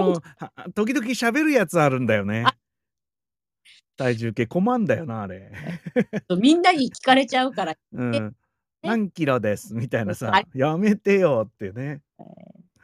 [0.74, 2.54] 時々喋るやつあるんだよねあ
[3.96, 5.50] 体重計困んだよなあれ。
[6.28, 7.76] たみんなに聞かれちゃうから。
[7.92, 8.36] うん。
[8.82, 9.74] 何キロです？
[9.74, 10.30] みたいなさ。
[10.30, 10.46] はい。
[10.54, 12.02] やめてよってね。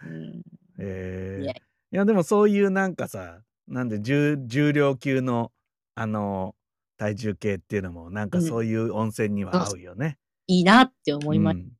[0.05, 0.43] うん。
[0.79, 1.53] えー、いや。
[1.53, 5.53] いやでもそういうなんかさなんで重重量級の
[5.95, 6.55] あの
[6.97, 8.45] 体重計っていうのもなんかうん。
[8.45, 11.73] そういう温泉には合うよね、いいなって思いましうん。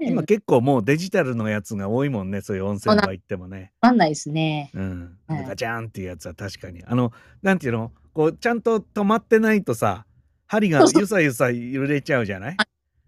[0.00, 3.72] 今結構もうデジタルのやつが多いもんねそういう温泉は行ってもね。
[3.80, 4.70] わかんないですね。
[4.74, 6.82] うん、はいガチャンっていうやつは確かに。
[6.84, 7.92] あのなんていうの？
[8.12, 10.06] こうちゃんと止まってないとさ
[10.46, 11.02] 針がそうそう。
[11.02, 12.56] ゆさゆさ揺れちゃうじゃない？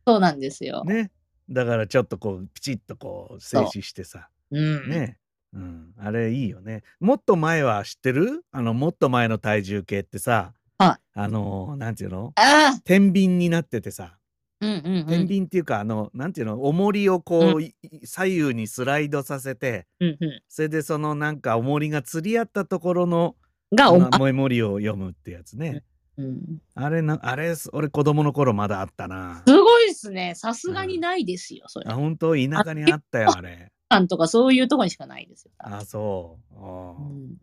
[0.06, 0.84] そうなんですよ。
[0.84, 1.10] ね。
[1.48, 4.28] だからちょっとこうピチッとこう静止してさ。
[4.50, 4.90] うん。
[4.90, 5.18] ね。
[5.54, 6.82] うん、あれいいよね。
[7.00, 8.44] もっと前は知ってる？
[8.52, 11.18] あのもっと前の体重計ってさ、はい。
[11.18, 12.32] あのなんていうの？
[12.36, 14.17] ああ天秤になっててさ
[14.60, 15.28] うんうんう天ん。
[15.28, 23.36] 秤っていうか、あのなんていうの重りをこう、い左右にスライドさせてうんうそれでそのなんか重りが釣り合ったところの
[23.72, 23.76] ん。
[23.76, 25.84] が、おあメモリを読むってやつね。
[26.16, 29.42] うんあれな、あれ、俺子供の頃まだあったな。
[29.46, 30.34] すごいですね。
[30.34, 31.94] さすがにないですよ、それあ、。
[31.94, 32.34] 本当？
[32.34, 33.70] 田舎にあったよ、あれ。
[33.88, 35.52] 館とかそういうとこにしかないですよ。
[35.58, 36.54] あ、そう。
[36.56, 37.36] あーうん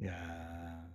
[0.00, 0.93] いやー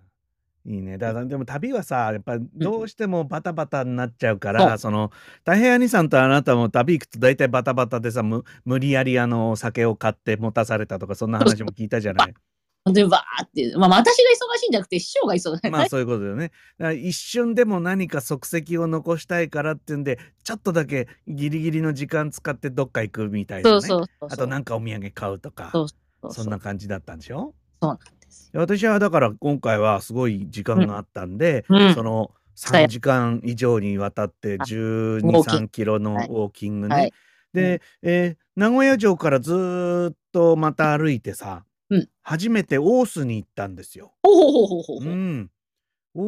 [0.65, 0.97] いいね。
[0.97, 12.33] だから、でも旅はさ、やっぱどうしてもバタバタになっちゃうから、その、太平洋兄さんとあなたも旅行くと大体バタバタでさ、む無理やりあの、お酒を買って持たされたとか、そんな話も聞いたじゃない？
[12.93, 15.69] で、わーって、まあ、私が忙しいんじゃなくて、師匠が忙しい。
[15.69, 16.51] まあそういうことだよね。
[16.77, 23.71] だから一瞬でも何か足跡を残したいからっていうんで、ちょっとだけギリギリの時間使ってどっか行くみたいなね。
[23.71, 25.71] そうそうそうあとなんかお土産買うとか、
[26.31, 27.53] そんな感じだったんでしょ？
[27.81, 27.99] そう。
[28.53, 32.31] 私はだから今回はすごい時間があったんで、うんその
[32.71, 36.95] 伝え3時間以上にわたってあ12、ウォーキング3キロのウはいォーキングね。
[36.95, 37.13] はい
[37.53, 44.11] で、えー名古屋城からずーっとまた歩いてさ、うん初めて大須に行ったんですよ。
[44.23, 44.29] 大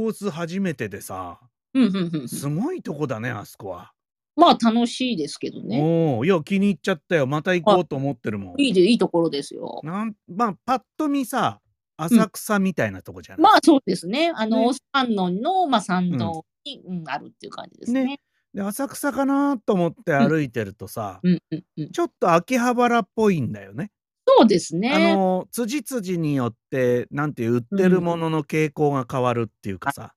[0.10, 1.39] 須初めてでさ、
[1.74, 2.28] うんうんうんうん。
[2.30, 3.91] すごいとこだね、あそこは。
[4.36, 5.80] まあ、楽しいですけどね。
[5.82, 7.28] おお、いや、気に入っちゃったよ。
[7.28, 8.62] また行こうと思ってるもん。
[8.62, 9.82] いいで、いいところですよ。
[9.84, 11.60] なんまあ、パッと見さ、
[12.04, 14.32] 浅草みたいなとこじゃない、まあ、そうですね。
[14.36, 18.06] あの、ね観音の、まあ、参道に、うんあるっていう感じですね。
[18.06, 18.20] ね
[18.54, 21.91] で浅草かなと思って歩いてるとさ、うんうんうん。
[21.91, 23.91] ちょっと秋葉原っぽいんだよね。
[24.28, 25.16] そうですあね。
[25.16, 30.14] の辻々によってなんて売ってるものの傾向が変わるっていうかさ、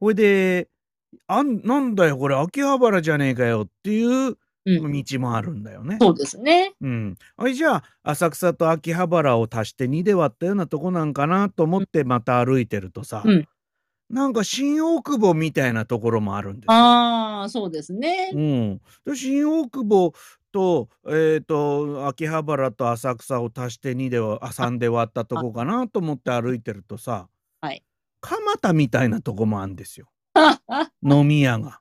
[0.00, 0.68] ほいで
[1.26, 4.36] あんなんだよこれ秋葉原じゃねえかよっていう
[4.66, 5.98] うん、道もあるんだよね。
[6.00, 6.74] そうですね。
[6.80, 13.48] うん、あれじゃあ浅草と秋葉原を足して2で割ったようなとこなんかなと思ってまた歩いてるとさ、うん
[14.10, 16.72] なんか新大久保みたいなところもあるんですよ。
[16.72, 18.30] ああ、そうですね。
[18.34, 20.12] うん、で新大久保
[20.52, 27.28] と,、えー、と秋葉原と浅草を足して2ではあ3で割ったとこかなと思って歩いてるとさ、
[27.60, 27.82] はい
[28.20, 30.06] 蒲田みたいなとこもあるんですよ
[31.02, 31.80] 飲み屋が。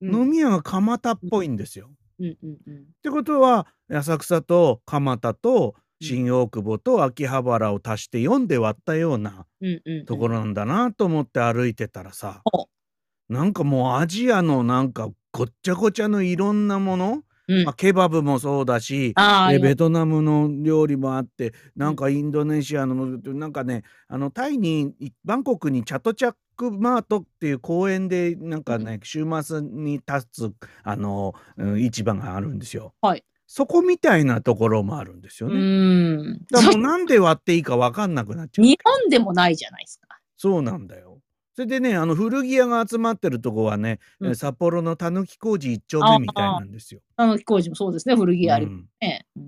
[0.00, 1.90] うん飲み屋が蒲田っぽいんですよ。
[2.22, 2.76] うんうんうん。
[2.76, 10.06] ってことは浅草と蒲田と新大久保と秋葉原を足して4で割ったようなうんうんうん。
[10.06, 12.68] ところなんだなと思って歩いてたらさ、ほ
[13.28, 19.14] なんかもうアジアのなんかごっちゃごちゃのいろんなもの、うんまあ、ケバブもそうだし
[19.60, 30.52] ベトナムの料理もあってなんかインドネシアのもなんかねあのタイにいバンコクにチャトチャックマートっていう公園でなんかね週末に立つ
[30.84, 32.94] あの、うん市場があるんですよ。
[33.02, 35.58] はいそこみたいなところもあるんですようね。
[35.58, 36.38] ん。
[36.50, 38.64] だからもうなんで割っていいか分かんなくなっちゃう。
[38.64, 40.08] 日本でもないじゃないですか。
[40.38, 41.20] そうなんだよ。
[41.54, 47.02] それでねあの古着屋が集まってるとこはね、うんえ札幌のたぬき工事一丁目みたいなんですよ。
[47.16, 48.16] あの、工事もそうですね。
[48.16, 48.66] 古着屋あり。
[48.66, 48.86] うん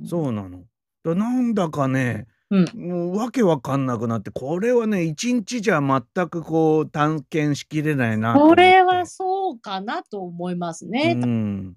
[0.06, 0.64] そうなの。
[1.02, 2.88] だなんだかね、うん。
[2.88, 8.62] もうわけわかんなくなってこれはね一日じゃ全くこう探検しきれないなと思って。
[8.62, 11.16] これはそうかなと思いますね。
[11.20, 11.74] うん。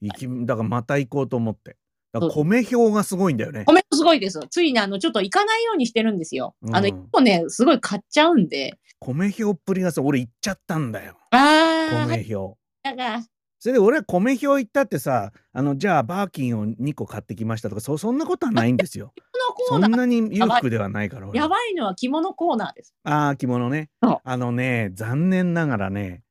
[0.00, 1.76] 行きだからまた行こうと思って。
[2.12, 3.64] だからそう米表がすごいんだよね。
[3.64, 4.40] コメントすごいです。
[4.48, 6.54] ついにあの、ちょっと行かないようにしてるんですよ。
[6.72, 8.78] あの、うん一個ね、すごい買っちゃうんで。
[9.00, 11.16] 米表っぷりがさ俺行っちゃったんだよ。
[11.32, 12.56] ああ、米表。
[12.84, 13.22] だが、
[13.64, 19.14] それで俺は米表行ったってさあのじゃあバーキンを2個買ってきましたとかそそんなことはないんですよ
[19.54, 22.94] コーナー、そんなに裕福ではないから俺やばいのは着物コーナーです。
[23.04, 23.88] ああ着物ね。
[24.02, 26.22] あのね残念ながらね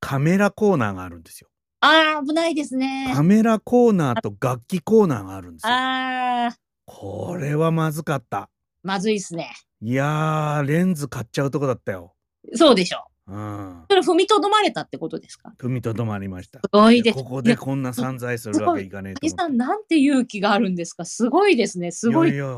[0.00, 1.48] カメラコーナーがあるんですよ。
[1.80, 3.12] ああ、危ないですね。
[3.14, 5.72] カメラコーナーと楽器コーナーがあるんですよ。
[5.72, 6.56] ああ、
[6.86, 8.48] これはまずかった。
[8.82, 9.54] まずいっすね。
[9.82, 12.14] いやーレンズ買っちゃうとこだったよ。
[12.54, 13.32] そうでしょう。
[13.32, 15.52] うんそれ踏みとどまれたってことですか？
[15.58, 17.18] 踏みとどまりましたすごいです。
[17.18, 21.04] ここでこんな散財するわけいかねえとさん、なんて勇気があるんですか？
[21.04, 21.90] すごいですね。
[21.90, 22.30] すごい。
[22.30, 22.54] いやいや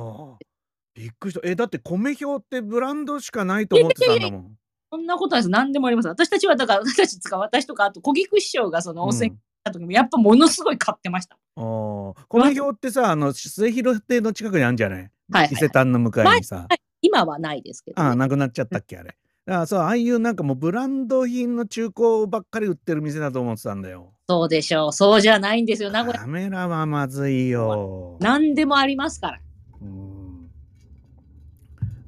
[0.95, 4.59] びっくりしたえだって米表ってブランドしかないと思ってたんだもん
[4.91, 5.49] そんなことないです。
[5.51, 6.09] 何でもあります。
[6.09, 11.37] 私たちは、だから、私たちつか、私とか、あと、小菊師匠がその温泉行った時も、やっぱものすごい買ってました。
[11.57, 14.99] あー米表ってさあの末広亭の近くにあるんじゃない？
[15.01, 18.09] はいはい伊勢丹の向かいにさ、はい今はないですけど、ね。
[18.09, 24.13] ああなくなっちゃったっけあれだからそうああいうなんかもうブランド品の中古ばっかり売ってる店だと思ってたんだよ。
[24.29, 24.93] そうでしょう。
[24.93, 25.91] そうじゃないんですよ。
[25.91, 28.19] 名古屋、カメラはまずいよ。
[28.21, 29.41] 何でもありますから。
[29.81, 30.51] うん。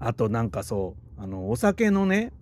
[0.01, 2.32] あとなんかそうあのお酒のね、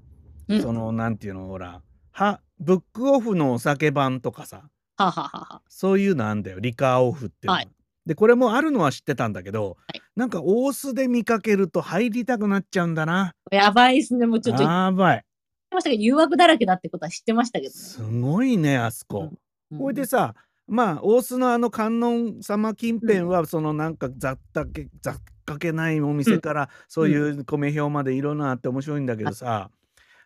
[0.48, 0.62] うん。
[0.62, 1.82] そのなんていうのほら
[2.12, 4.62] はブックオフのお酒版とかさ。
[4.96, 5.62] はははは。
[5.68, 6.58] そういうのあんだよ。
[6.58, 7.52] リカーオフっていうの。
[7.52, 7.68] ははい。
[8.06, 13.34] でこれもあるのは知ってたんだけど、はいなんか大須で見かけると入りたくなっちゃうんだな。
[13.50, 14.26] やばいっすね。
[14.26, 14.62] もうちょっと。
[14.62, 15.24] やばい。
[15.70, 17.78] ましたけど、誘惑だらけだってことは知ってましたけどね。
[17.78, 19.30] すごいねあそこ、
[19.70, 19.78] うん。
[19.78, 20.34] ほいでさ
[20.66, 29.70] まあ大須のあの観音様近辺はそのなんか雑多け雑かけないお店からそういう米表までいろんなあって面白いんだけどさ、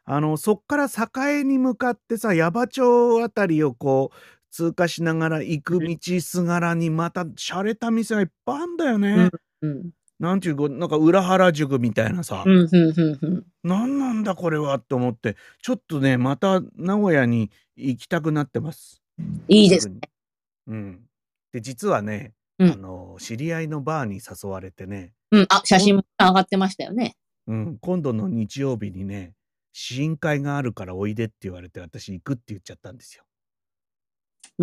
[0.06, 4.16] あのそっから栄に向かってさ矢場町あたりをこう
[4.50, 9.28] 通過しながら行く道すがらにまた洒落た店がいっぱいあんだよね。
[9.62, 9.90] うん。
[10.18, 13.46] なんちゅうこうなんか裏原宿みたいなさ、うん、うん、うん、うん。
[13.62, 19.02] なんなんだこれはって思ってちょっとねまた名古屋に行きたくなってます。
[19.48, 20.00] いいですね。
[20.66, 21.00] うん、
[21.52, 27.16] で実はね、うんあの知り合いのバーに誘われてねうん、あ、写真も上がってましたよね。
[27.46, 29.32] うん、今度の日曜日にね、
[29.72, 33.24] 試飲会があるからおいでって言われて、私行くって言っちゃったんですよ。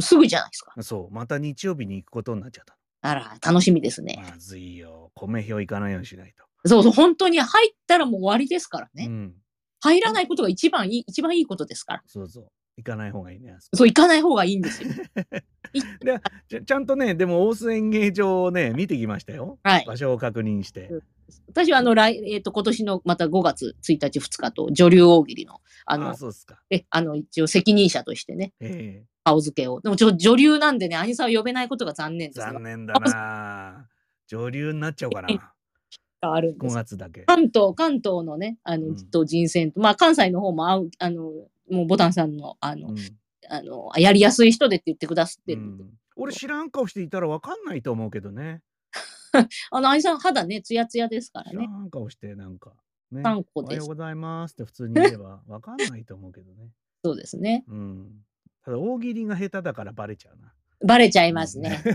[0.02, 0.74] すぐじゃないですか。
[0.84, 2.77] そう、また日曜日に行くことになっちゃった
[3.10, 4.22] あら、楽しみですね。
[4.22, 4.32] の。
[4.32, 5.12] まずいよ。
[5.16, 6.44] 米表行かないようにしないと。
[6.68, 9.06] そうそう、本当に入ったらもう終わりですからね。
[9.06, 9.34] うん、
[9.80, 12.04] 入らないことが一番いい、一番いいことですから。
[12.06, 12.48] そうそう。
[12.78, 13.52] 行かない方がいいね。
[13.52, 14.90] あそう、行かない方がいいんですよ。
[16.00, 19.60] でちゃちゃんとね、でも大須演芸場をね、見てきましたよ。
[19.64, 19.86] はい。
[19.86, 20.90] 場所を確認して。
[21.48, 25.56] 私はあの、来、えっ、と、今年のまた5月1日2日と、女流大喜利の、
[25.86, 26.62] ああの、そうですか。
[26.70, 29.82] え、あの、一応責任者としてね、え顔付けを。
[29.82, 33.88] でもちょっと女流なんでね、兄さんを呼べないことが残念えですが残念だな。
[34.28, 35.28] 女流になっちゃおうかな。
[35.28, 35.40] 5
[36.22, 36.76] あるんです。
[36.76, 37.22] 月だけ。
[37.22, 41.32] 関東、関東のね、あの、うんと人選と、まあ、関西の方も会う、あの、
[41.70, 42.98] もうボタンさんの、あの、うん
[43.50, 45.62] あの、やりやすい人でって言ってくださってる。
[45.62, 45.90] うん
[46.20, 48.64] 俺知らん顔していたら分かんないと思うけどね。
[49.70, 51.68] あの、兄さん肌ね、ツヤツヤですから知らね。
[51.68, 52.74] ん顔してなんか。
[53.12, 53.22] ね、
[53.54, 53.74] おは。
[53.74, 56.72] ようございますって普通に言えば分かんないと思うけどね。
[57.06, 57.64] そうですね。
[57.68, 58.26] うん。
[58.64, 60.54] ただ大喜利が下手だからバレちゃうな。
[60.86, 61.84] バレちゃいますね。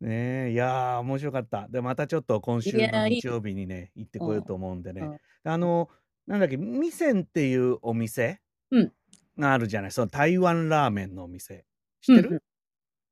[0.00, 1.68] ねえ、いやー、面白かった。
[1.68, 5.00] で、またちょっと今週の日曜日にね、行ってこようと思うんでね。
[5.00, 5.90] うんあの、
[6.26, 8.92] なんだっけ、ミセンっていうお店うん
[9.38, 9.90] があるじゃない。
[9.92, 11.64] その台湾ラーメンのお店。
[12.02, 12.42] 知ってる、うんうん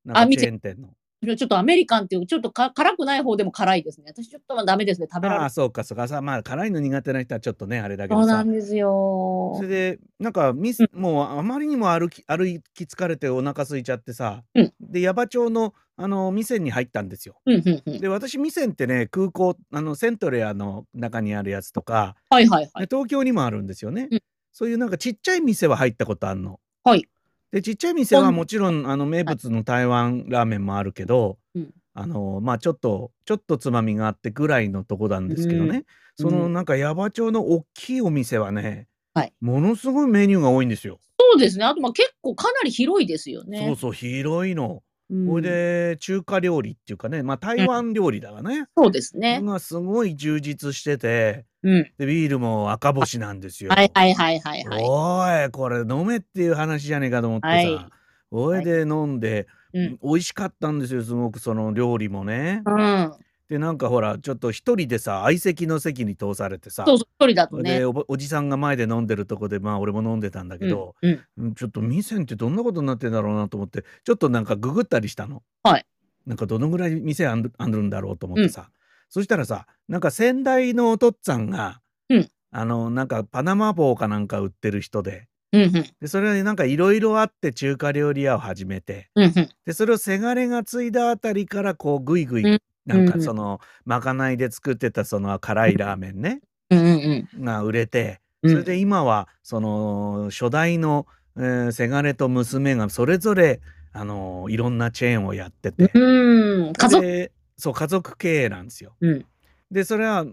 [0.03, 0.89] なんかチェーン店の。
[1.37, 4.05] ちょっとアメリカンっていう、ちょっとか辛くない方でも辛いですね。
[4.09, 5.07] 私ちょっとダメですね。
[5.13, 5.51] 食べられああ、ない。
[5.51, 6.07] そうか、そうか。
[6.07, 8.51] さまあ、辛いの苦手な人はちょっとね、あれだけどさそうなん。
[8.51, 9.67] ですよそれ。
[9.67, 17.39] で、なんかミス、もうあまりにも歩き、歩き疲れてお腹空いちゃってさ、うんで、矢場町の、あの、店に入ったんですよ。
[17.45, 17.99] うんうんうん。
[17.99, 22.87] で、私、店ってね、空港、あの、セントレアの中にあるやつとか、はいはいはい。
[22.87, 24.07] で東京にもあるんですよね。
[24.11, 24.19] うん
[24.53, 26.59] そういうなんかちっちゃい店は入ったことあるの。
[26.83, 27.07] はい。
[27.53, 35.77] で、ちっちゃい店はうんもちろん、あの、名物の台湾ラーメンもあるけど、うんあの、まあ、ちょっと、ちょっとつまみがあってぐらいのとこなんですけどね。
[35.77, 35.85] うん
[36.17, 40.99] その、なんか、矢場町の大きいお店はね、はいものすごいメニューが多いんですよ。
[41.19, 41.65] そうですね。
[41.65, 43.65] あとまあ結構かなり広いですよね。
[43.65, 44.83] そうそう、広いの。
[45.11, 48.67] うれで、中華料理っていうかね、まあ、台湾料理だわね。
[48.77, 49.41] そうですね。
[49.41, 51.91] がすごい充実してて、うん。
[51.97, 53.71] で、ビールも赤星なんですよ。
[53.71, 54.83] はいはいはいはいはい。
[54.83, 57.85] おい、これ飲めっていう話じゃねえかと思ってさ、はい
[58.33, 62.61] おいで飲んで、うん美味しかったんですよ、すごくその料理もね。
[62.65, 63.11] うん。
[63.51, 67.83] で、なんかほら、ちょっと一人でさ、相席の席に通されてさ、そうそう、一人だとでね。
[67.83, 71.19] おばおじさんが前で飲んでるとこで、まあ俺も飲んでたんだけど、うん。
[71.35, 75.43] うんちょっと店ってどんなことになってんだろうなと思って、ちょっとなんかググったりしたの。
[75.63, 75.85] はい。
[76.25, 78.69] なんかどのぐらい店あるんだろうと思ってさ、
[79.09, 85.71] そしたらさ、なんか先代のお父っつぁんが、うんあの、なんかパナマ棒かなんか売ってる人で、うんうん。
[85.99, 89.49] で、それになんかいろいろあって中華料理屋を始めて、うんうん。
[89.65, 92.61] で、それをせがれが継いだあたりから、こう、ぐいぐい、うん
[92.93, 97.45] なんかうんその、まかないで作ってたその辛いラーメンね、うんうんうん。
[97.45, 101.05] が売れて、うんそれで今は、その、初代の、
[101.37, 103.61] えーせがれと娘がそれぞれ、
[103.93, 106.73] あのいろんなチェーンをやってて、うん。
[106.73, 107.05] 家族。
[107.05, 108.95] でそう、家族経営なんですよ。
[109.01, 109.25] うん。
[109.69, 110.25] で、それは、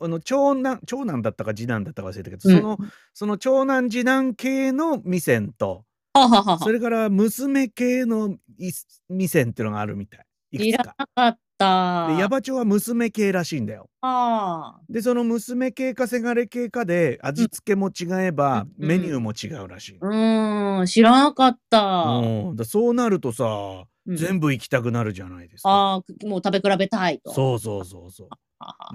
[0.00, 2.78] あの長男長男だったか次男だったか忘れたけど、うんその
[3.14, 5.84] その長男次男系の店と。
[6.62, 8.70] それから娘系のい
[9.08, 10.84] 店っていうのがあるみたいい知ら。
[10.84, 11.38] なかった。
[12.14, 13.88] で矢場町は娘系らしいんだよ。
[14.00, 14.80] ああ。
[14.88, 19.98] でその娘系かせがれ系かで味付けも違えば、うんメニューも違うらしい。
[20.00, 21.80] うーん、知らなかった。
[21.80, 25.70] うんだそうなるとさ、うん全部行きたくなるじゃないですか。
[25.70, 27.32] ああ、もう食べ比べたいと。
[27.32, 28.28] そうそうそうそう。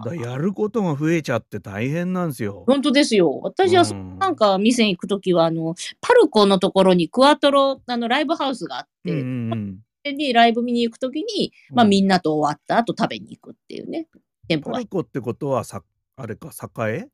[0.06, 2.64] だやることが増えちゃって大変なんですよ。
[2.68, 3.40] 本当ですよ。
[3.44, 14.08] 私は、うんなんか店に行くときは、あの、パルコのところにクワトロ、あの、ライブハウスがあって、うんうんうんで、ライブ見に行くときに、まあ、うんみんなと終わった後食べに行くっていうね、
[14.48, 15.84] 店舗がパル、コってことはさ
[16.16, 16.50] あれか
[16.90, 17.08] 栄？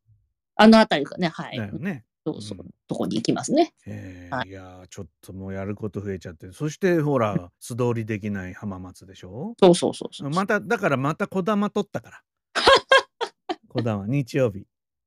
[0.55, 1.57] あのあたりがね、はい。
[1.57, 2.05] だよね。
[2.25, 2.69] そうそう、うん。
[2.87, 3.61] とこに行きますね。
[3.61, 4.51] はいえーい。
[4.51, 9.53] やーちょっともうやること増えちゃってそしてほら素通りできない浜松でしょ？
[9.59, 10.29] そうそうそうそう。
[10.29, 12.21] まただからまたこだま取ったから。
[13.69, 14.59] こだま日曜日。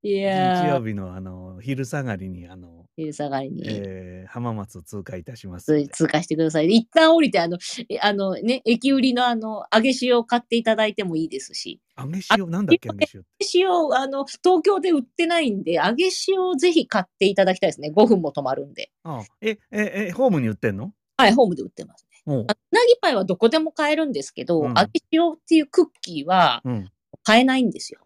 [0.03, 3.62] い日やー、曜日のあの昼下がりにあの、昼下がりに。
[3.64, 6.66] えー浜松を通過いたしますので通過してください。
[6.68, 7.57] 一旦降りて、あの、
[7.88, 12.51] えあのね、駅売りのあの、揚げ塩を買っていただいてもいいですし、揚げ塩？
[12.51, 13.59] なんだっけ揚げ塩って？
[13.59, 17.90] 揚げ塩、あの、東京で売ってないんで、揚げ塩をぜひ買っていただきたいですね。
[17.96, 18.90] 5分も止まるんで。
[19.05, 20.92] あえええホームに売ってんの？
[21.16, 22.34] はい、ホームで売ってますね。
[22.34, 22.55] おうな
[22.86, 26.90] ぎパイはどこでも買えるんですけど、うん揚げ塩っていうクッキーはうん
[27.24, 28.01] 買えないんですよ。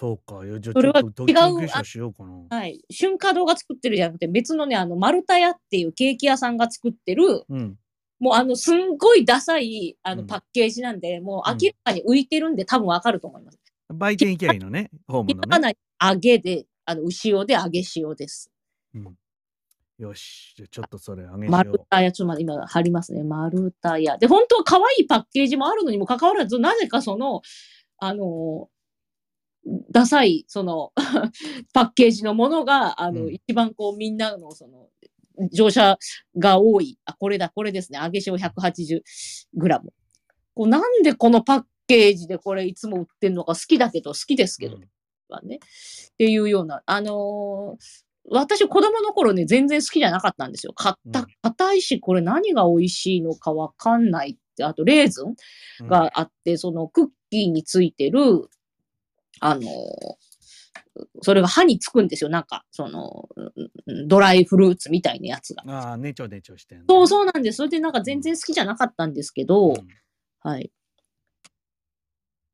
[0.00, 2.80] そうかいやじゃあそれはちょっと違うドキしようかなはい。
[2.98, 7.76] 春華堂が作ってるじゃなくて、別のね、あの、丸太屋っていうケーキ屋さんが作ってるうん
[8.18, 13.58] もうあの、すんごいダサい、あの、うんパッケージなんで、もううん明らかに浮いてるんで、多分わかると思います。
[13.90, 15.40] 売店行きゃいいのね、ホームのね。
[15.44, 18.50] ひらがなに揚げで、あの、牛尾で揚げ塩です。
[18.94, 19.16] うん
[19.98, 23.22] よし、じゃあちょっとそれ、あげし丸よ太屋、ちょっと待って、今貼りますね。
[23.22, 24.16] 丸太屋。
[24.16, 27.42] で、本当は可愛いパッケージもあるのにもかかわらず、なぜかその、
[27.98, 28.70] あの、
[29.90, 30.92] ダサい、その、
[31.74, 34.88] パッケージのものが、あの、うん一番こう、みんなの、その、
[35.52, 35.98] 乗車
[36.36, 36.98] が多い。
[37.04, 37.98] あ、これだ、これですね。
[38.02, 39.02] 揚げ塩180
[39.54, 39.92] グラム。
[40.54, 44.62] こうなんでこのパッケージでこれいつも売ってんのか好きだけど、好きですう。
[44.62, 44.88] けど、うん
[45.28, 45.56] はね。
[45.56, 50.72] っていうような、あのー私子供の頃ね、全然好きじゃなかったんですよ。
[50.74, 55.34] かったうん、硬いし、これ何が美味しいのかわかんないって、あとレーズン
[55.80, 58.48] うんがあって、そのクッキーについてる、
[59.40, 59.64] あのー
[61.22, 62.30] それが歯につくんですよ。
[62.30, 65.62] なんか、その、うんドライフルーツみたいなやつが。
[65.66, 67.56] ああ、ねちょねちょしてんのねそうそうなんです。
[67.58, 69.88] それでなんか全然好きじゃなかったんですけど、うん
[70.40, 70.70] はい。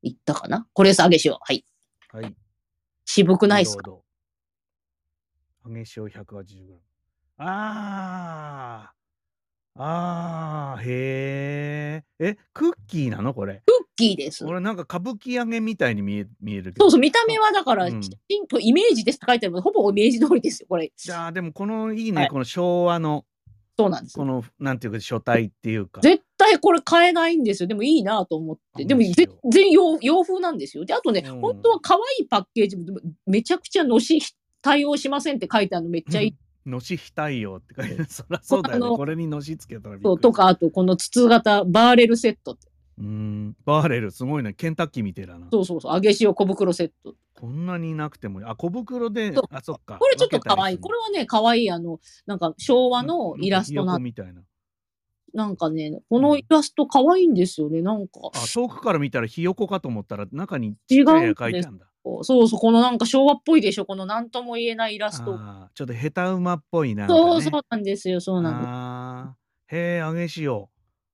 [0.03, 0.67] いったかな？
[0.73, 1.33] これです、揚げ塩。
[1.33, 1.65] はい。
[2.11, 2.35] はい。
[3.05, 3.83] 渋くないですか？
[3.83, 3.97] か
[5.65, 6.77] 揚げ塩 180g。
[7.39, 8.93] ああ。
[9.79, 12.25] ああ、へえ。
[12.25, 13.61] え、クッキーなのこれ？
[13.65, 14.45] クッキーです。
[14.45, 16.85] 俺なんか歌舞伎揚げみたいに見え見えるけど。
[16.85, 20.91] そうそう、見た目はだから、うんきちんとイメージですって書いてあるので、ほぼイメージ通りですよ、これ。
[20.95, 23.25] じゃあでもこのいいね、はいこの昭和の
[23.77, 24.25] そうなんですこ。
[24.25, 26.01] のなんていうか書体っていうか。
[26.01, 27.67] 絶対これ買えないんですよ。
[27.67, 28.85] でもいいなと思って。
[28.85, 30.85] でも全然洋洋風なんですよ。
[30.85, 34.19] で、あとね、うん本当は可愛いパッケージもでもめちゃくちゃのし
[34.63, 36.35] 対応しませんって書いてあるのめっちゃいい。
[36.67, 38.05] のし非対応って書いてある。
[38.09, 38.97] そりゃそうだよね。
[38.97, 42.67] これにのしつけたらそうとか、あとこの筒型バーレルセットって。
[42.99, 43.55] うーん。
[43.65, 44.53] バーレルすごいね。
[44.53, 45.47] ケンタッキーみてえだな。
[45.51, 47.15] そうそうそう、揚げ塩小袋セット。
[47.35, 48.41] こんなになくても。
[48.45, 49.97] あ、小袋であ、そっか。
[49.99, 50.77] これちょっと可愛い。
[50.77, 54.41] これはね、可愛いあの、なんか昭和のイラストなみたいな。
[55.33, 57.81] なんかね、このイラスト可愛いんですよね。
[57.81, 58.19] なんか。
[58.33, 61.86] あ、遠くから見たらひよこかと思ったら中に違うんちっちゃい絵描いてあるんだ。
[62.03, 63.85] そうそう、このなんか昭和っぽいでしょ。
[63.85, 65.35] このなんとも言えないイラスト。
[65.35, 67.13] あーちょっとヘタ馬っぽいなね。
[67.13, 68.21] そうそうなんですよ。
[68.21, 68.67] そうなんです。
[68.69, 70.51] あーへえ、揚げ塩。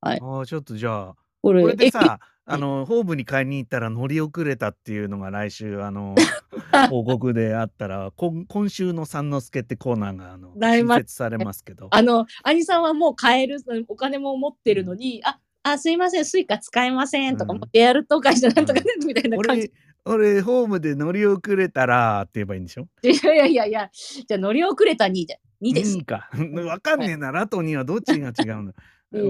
[0.02, 6.14] はいあーちょっとじゃあ、これこれでさ、えあの、ホームに買いに行ったら乗り遅れたっていうのが来週、あの、
[6.90, 11.88] 報告であったら、今今週の三之助ってコーナーが、あの、新なります設されますけど。
[11.92, 19.62] あの、兄さんはもう買える、お金も持ってるのに、あ、あ、すいません、スイカ使えませんとか、うんもうデアルとかじゃなんとかね、みたいな感じ。
[19.62, 19.72] 俺、
[20.06, 22.88] 俺、ホームで乗り遅れたらって言えばいいんでしょ？
[23.04, 25.98] いやいやいやいや、じゃあ乗り遅れた2で、2です。
[25.98, 26.30] 2か。
[26.66, 28.74] わかんねえな、ラと2はどっちが違うの？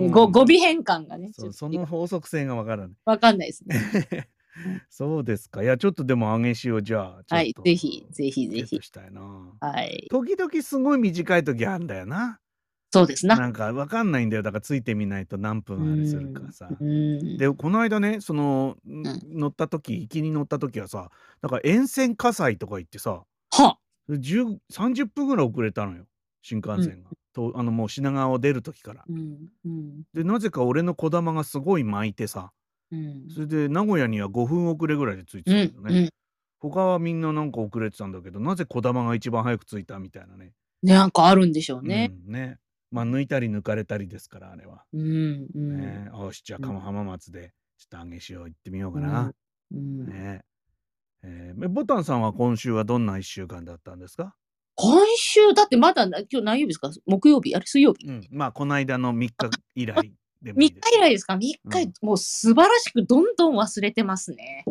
[0.09, 2.97] 語尾変換がね、そうその法則性がわからない。
[3.05, 4.29] わかんないですね。
[4.89, 5.63] そうですか。
[5.63, 8.79] いや、ちょっとでも揚げ塩じゃあ、はい、ぜひ、ぜひぜひ。
[8.81, 9.21] したいな。
[9.59, 10.07] はい。
[10.11, 12.39] 時々すごい短い時あるんだよな。
[12.93, 13.35] そうですな。
[13.35, 14.43] なんかわかんないんだよ。
[14.43, 16.69] だからついてみないと何分あれするかさ。
[16.79, 17.37] うん。
[17.37, 21.09] で、この間ね、その、ん乗った時、行きに乗った時はさ、
[21.41, 23.77] だから沿線火災とか行ってさ、は
[24.09, 26.05] 10 30分ぐらい遅れたのよ。
[26.43, 27.09] 新幹線が。
[27.33, 29.03] とあのもう品川を出る時から。
[29.09, 29.37] うん。
[29.65, 30.03] うん。
[30.13, 32.51] で、なぜか俺のこだまがすごい巻いてさ、
[32.91, 33.25] うん。
[33.33, 36.09] それで名古屋には5分遅れぐらいで着いてうんたんだよね。
[36.59, 40.51] 他はみんななんか遅れてたんだけど、なぜこだまが一番早く着いたみたいなね。
[40.83, 42.13] ね、なんかあるんでしょうね。
[42.27, 42.59] うん、ね。
[42.93, 44.85] まあ抜いたり抜かれたりですから、あれは。
[44.93, 45.47] うん。
[45.53, 45.77] うん。
[45.77, 49.33] ね、よし、じゃあ、うん浜松で、ちょっと揚げ塩行ってみようかな。
[49.71, 50.43] うんね
[51.23, 54.35] えーボタンさんは今週はどんな一週間だったんですか？
[54.75, 56.91] 今週、だってまだな、今日何曜日ですか？
[57.07, 57.55] 木曜日？
[57.55, 58.07] あれ水曜日？
[58.07, 58.21] うん。
[58.29, 59.33] まあ、この間の3日
[59.75, 60.95] 以来でも ?3 いい日です。
[60.95, 64.65] 以来ですか ?3 日、うんもう素晴らしくどんどん忘れてますね。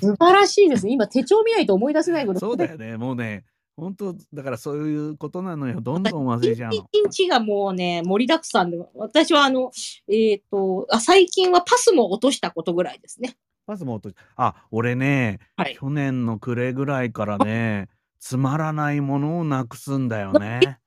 [0.00, 0.92] 素晴らしいですね。
[0.92, 2.40] 今手帳見ないと思い出せないこと。
[2.40, 2.96] そうだよね。
[2.96, 3.44] もうね、
[3.76, 5.80] 本当だからそういうことなのよ。
[5.80, 6.88] どんどん忘れちゃうの。
[6.92, 9.72] 一日がもうね、盛りだくさんで、私はあの、
[10.08, 13.36] えっ、とあ、最近はパスも落としたことぐらいですね。
[13.66, 15.76] パスも落としあ、俺ね、はい。
[15.76, 17.88] 去年の暮れぐらいからね、
[18.20, 20.60] つまらないものをなくすんだよね。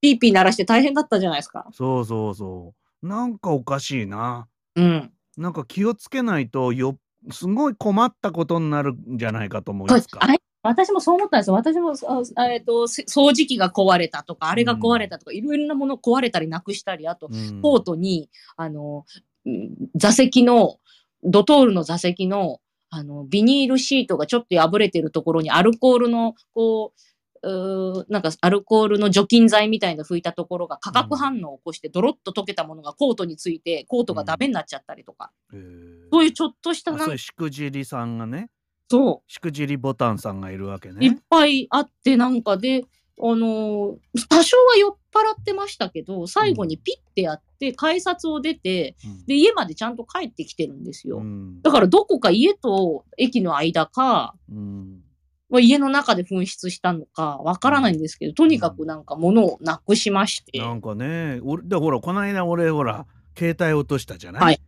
[0.00, 1.66] ピーピー鳴らして大変だったじゃないですか。
[1.72, 3.06] そうそうそう。
[3.06, 4.48] なんかおかしいな。
[4.76, 5.12] うん。
[5.36, 6.98] なんか気をつけないとよ
[7.30, 10.18] すごい困ったことになるんじゃないかと思いますか。
[10.22, 11.54] あれ私もそう思ったんですよ。
[11.54, 11.94] 私も、
[12.36, 17.62] あえっ、と、せ掃除機が壊れたとか、あれが壊れたとか、いろいろなもの壊れたりなくしたり、あと、うん。
[17.62, 19.04] コートに、あの、
[19.46, 20.78] うん座席の、
[21.24, 27.00] ドトールの座席の、あの、ビニールシートがちょっと破れてるところにアルコールの、こう、
[27.42, 36.08] なんかアルコールの除菌剤みたいなの拭いたところが化学反応を起こしてドロッと溶けたものがコートについてコートがダメになっちゃったりとか、へー。
[36.10, 38.50] そういうちょっとしたなしくじりさんがね
[38.90, 41.18] そしくじりボタンさんがいるわけう、いっね。
[41.28, 42.84] ぱいあってなんかで
[43.20, 51.18] あの、多少は酔っ払ってましたけど、最後にピッてやって、改札を出て、うんで、家までちゃんと帰ってきてるんですよ。
[51.18, 55.02] うんだからどこか家と駅の間か、うん
[55.50, 60.58] まあ、家の中で紛失したのかわからないんですけど、とにかくなんか物をなくしまして。
[60.58, 64.60] なんかね俺でほらこの間俺ほら携帯落としたじゃない、はい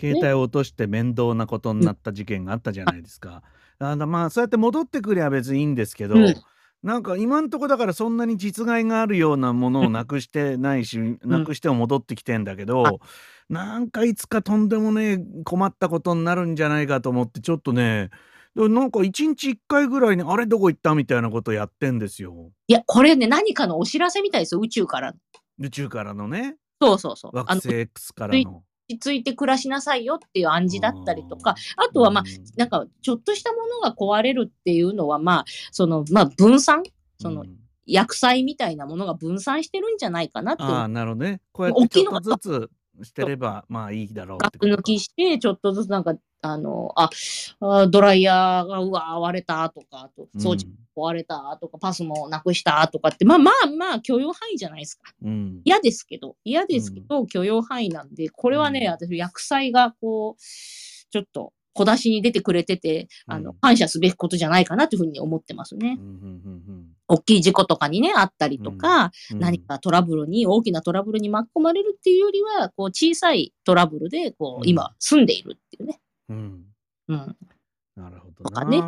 [0.00, 3.42] 携帯落として面倒なことになった事件があったじゃないですか。
[3.78, 6.34] あのまあそうやって戻ってくりゃ別にいいんですけど、うん
[6.80, 12.98] なんか今んとこだからそんなに実害があるようなものをなくしてないし、なくしても戻ってきてんだけど、はい
[13.48, 18.10] なんかいつかとんでもねえ困ったことになるんじゃないかと思ってちょっとね
[18.54, 25.14] でなんか一日一回ぐらいにあれどこ行ったみたいなことやってんですよいや、これね、何かのお知らせみたいですよ、宇宙から。
[25.58, 27.30] 宇宙からのねそうそうそう。
[27.34, 28.62] あの、惑星 X からの。
[28.88, 32.44] 落ち着いて暮らしなさいよっていう暗示だったりとか、あとはまあ、うん。
[32.56, 36.82] なんか、ちょっとしたものが壊れるっていうのは、まあ、その、まあ、分散
[37.20, 37.58] そのうん。
[37.88, 41.40] 薬剤みたいなものが分散してるんじゃないかなってああなるほどね。
[41.52, 42.70] こうやってちょっ大きいのとず
[43.00, 47.10] つしてればまあいいだろう抜きして、ちょっとずつなんか、あの、あ、
[47.60, 50.66] あドライヤーがうわ割れたとか、あと装置
[50.96, 55.12] 壊れたとか、パスもなくしたとかって、まあまあまあ許容範囲じゃないですか。
[55.22, 55.28] うん。
[55.28, 58.92] うん嫌ですけど、嫌ですけど、許容範囲なんで、これはね、うん。
[58.92, 60.42] 私、薬剤がこう、
[61.10, 65.96] ちょっと小出しに出てくれてて、あのうん、感謝すべきことじゃないかなというふうに思ってますね。
[66.00, 66.02] う。
[66.02, 69.40] んうん大きい事故とかにね、あったりとか、うんうん。
[69.40, 74.68] 何かトラブルに、大きなトラブルに巻き込まれるっていうよりは、こう、小さいトラブルで、こう、うん。
[74.68, 76.00] 今、住んでいるっていうね。
[76.28, 76.64] うん
[77.08, 77.36] うん。
[77.96, 78.82] なるほどとかなね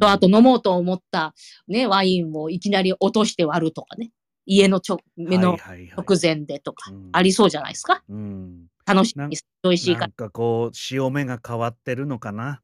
[0.00, 1.34] と、あと飲もうと思った、
[1.68, 4.10] ね、ワインをいきなり落として割るとかね。
[4.48, 5.56] 家のちょ目の
[5.96, 8.04] 直前でとか、うんありそうじゃないですか？
[8.08, 10.06] うん楽しみ、美味しいから。
[10.06, 12.60] なんかこう潮目が変わってるのかな？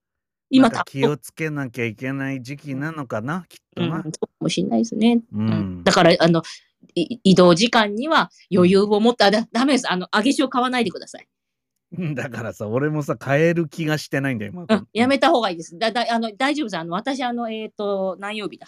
[0.48, 3.44] 今、なんか気をつけなきゃいけない時期なのかな？
[3.48, 5.22] きっとうん、なそうかもしれないですね。
[5.32, 6.42] ううんん、だから、あの、
[6.94, 9.90] い移動時間には余裕を持った、だダメです。
[9.90, 11.26] あの、揚げ塩買わないでください。
[11.98, 15.78] うんだからさ俺もさ変える気がしてないんだよ今うん、やめた方がいいです。
[15.78, 16.76] だ、だ、あの、大丈夫です。
[16.78, 18.66] あの、私、あの、えっ、と、何曜日だ？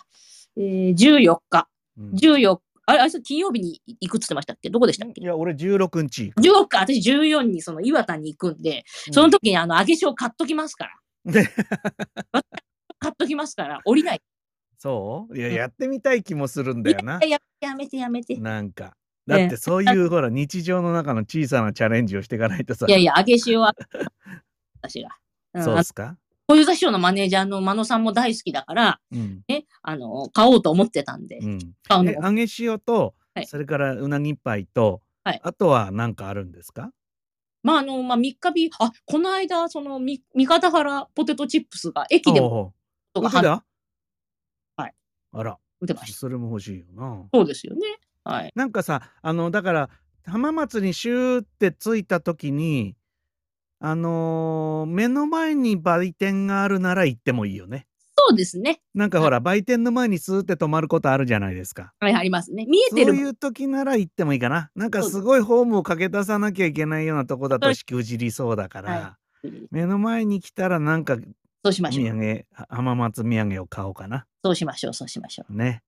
[0.57, 1.69] えー、14日。
[1.99, 4.69] うん14あれ、あれ、金曜日に行くっつってましたっけ？
[4.69, 5.23] どこでしたっけ？
[5.23, 10.91] いや俺16日 ?14 日、私14にその岩田に行くんで、その時にあの、揚げ塩買っときますか
[11.25, 11.33] ら。
[11.33, 11.49] で
[13.01, 14.21] 買っときますから、降りない。
[14.79, 15.39] そう？
[15.39, 18.35] いやうんやってみたい気もするんだよなやややめてやめて。
[18.35, 18.95] いなんか
[19.27, 22.87] だってそういうほら日常の中の小さなチャレンジをしていかないとさ。
[22.89, 23.75] やいや、揚げ塩は、
[24.83, 25.09] 私が。
[25.55, 26.19] うんそうですか？
[26.47, 29.43] 小遊三師匠のマネージャーの真野さんも大好きだから、うん。
[29.49, 31.59] ね、あの、買おうと思ってたんで、うん。
[31.89, 33.47] 買うのえ揚げ塩と、はい。
[33.47, 35.41] それからうなぎパイと、はい。
[35.43, 36.91] あとは何かあるんですか？
[37.63, 42.75] まあ、あの、まあ、三日日、あ、この間、その、み、三方原ポテトチップスが駅でも、
[43.15, 43.41] あ
[45.43, 45.59] ら。
[45.81, 46.19] 売ってました。
[46.19, 47.27] それも欲しいよな。
[47.33, 47.81] そうですよね。
[48.25, 48.53] はい。
[48.55, 49.91] なんかさあのだから
[50.27, 52.97] 浜松にシューって着いた時に
[53.81, 58.81] あのー目の前に売店があるなら行ってもいいよねそうですね。
[58.95, 62.65] なんかほら売店の前にスーって止まることあるじゃないですかはい、ありますね。
[62.65, 63.15] 見えそうてる。
[63.17, 69.19] いう時なら行ってもいいかななんかそうですすごいホームを駆け出さなきゃいけないようなとこだはいとしくじりそうだから、は
[69.71, 71.25] 目の前に来たらなんか土
[71.65, 72.07] そうしましょう。
[72.07, 74.95] 産は浜松土産を買おうかなそうしましょう。
[74.95, 75.55] そうしましょう。
[75.55, 75.83] ね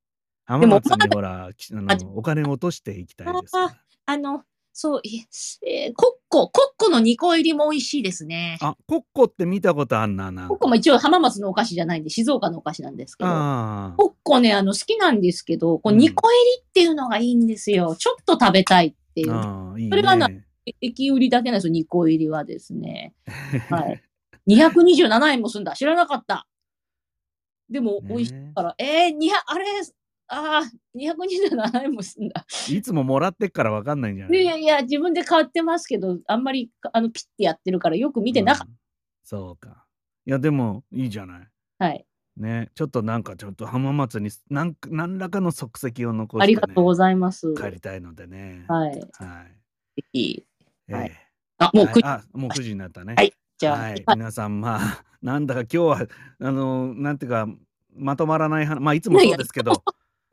[0.46, 3.76] 浜松にほらきあのお金を落としていきたいですから
[4.08, 5.24] あの、そう、い
[5.66, 8.58] えーコッコ、コッコの2個入りも美味しいですね。
[8.60, 13.30] あコッコって見たことあんななコッコも一応浜松のお菓子じゃないんで、静岡のお菓子なんですけど。
[13.30, 17.96] ああコッコね、あの、好きなんですけど、こううん2個入りっていうのがいいんですよ。
[17.96, 19.32] ちょっと食べたいっていう。
[19.32, 20.46] ああいいそれがなね
[20.80, 23.14] 駅売りだけなんですよ、2個入りはですね。
[23.70, 24.02] はい。
[24.48, 25.72] 227円もすんだ。
[25.72, 26.46] 知らなかった。
[27.70, 28.74] でも、 美味しいねから。
[28.78, 29.64] えー、200、あれ、
[30.28, 30.62] ああ、
[30.96, 32.44] 227円もすんだ。
[32.68, 34.42] いつももらってっからわかんないんじゃない？
[34.42, 38.74] いやいや、自分で買ってますけど、あんまり、あの、ピッてやってるからよく見てなかっうん
[39.24, 39.84] そうか
[40.24, 41.48] いやでもいいじゃない
[41.78, 41.84] た。
[41.86, 42.06] はい。
[42.36, 47.52] ねちょっとなんかちょっと浜松に何か何らかの足跡を残して、ね、ありがとうございます。
[47.54, 48.90] 帰りたいのでねはい。
[48.90, 49.00] はい、
[50.00, 50.46] ぜひ。
[50.92, 51.26] はいええ
[51.58, 52.02] あ、もう9時。
[52.02, 56.06] はもう9時になったねはいじゃあ、はいはい、皆さんまあなんだか今日は
[56.40, 57.48] あのなんていうか
[57.94, 59.82] まとまらない話まあいつもそうですけど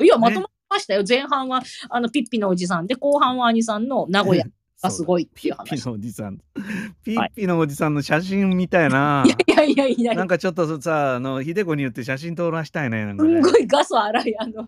[0.01, 1.03] いや、まとまりましたよ。
[1.07, 4.45] 前半は、あの、ピッピのおじさんで、後半は兄さんの名古屋。
[4.81, 6.37] がすごいっていう話ピッピのおじさん
[7.05, 14.67] ピッピのおじさんの写真みたいな、いやいやいやなん、かちょっとさあの秀子に言って写真撮らしたいねなんかねごいガス荒い、あの、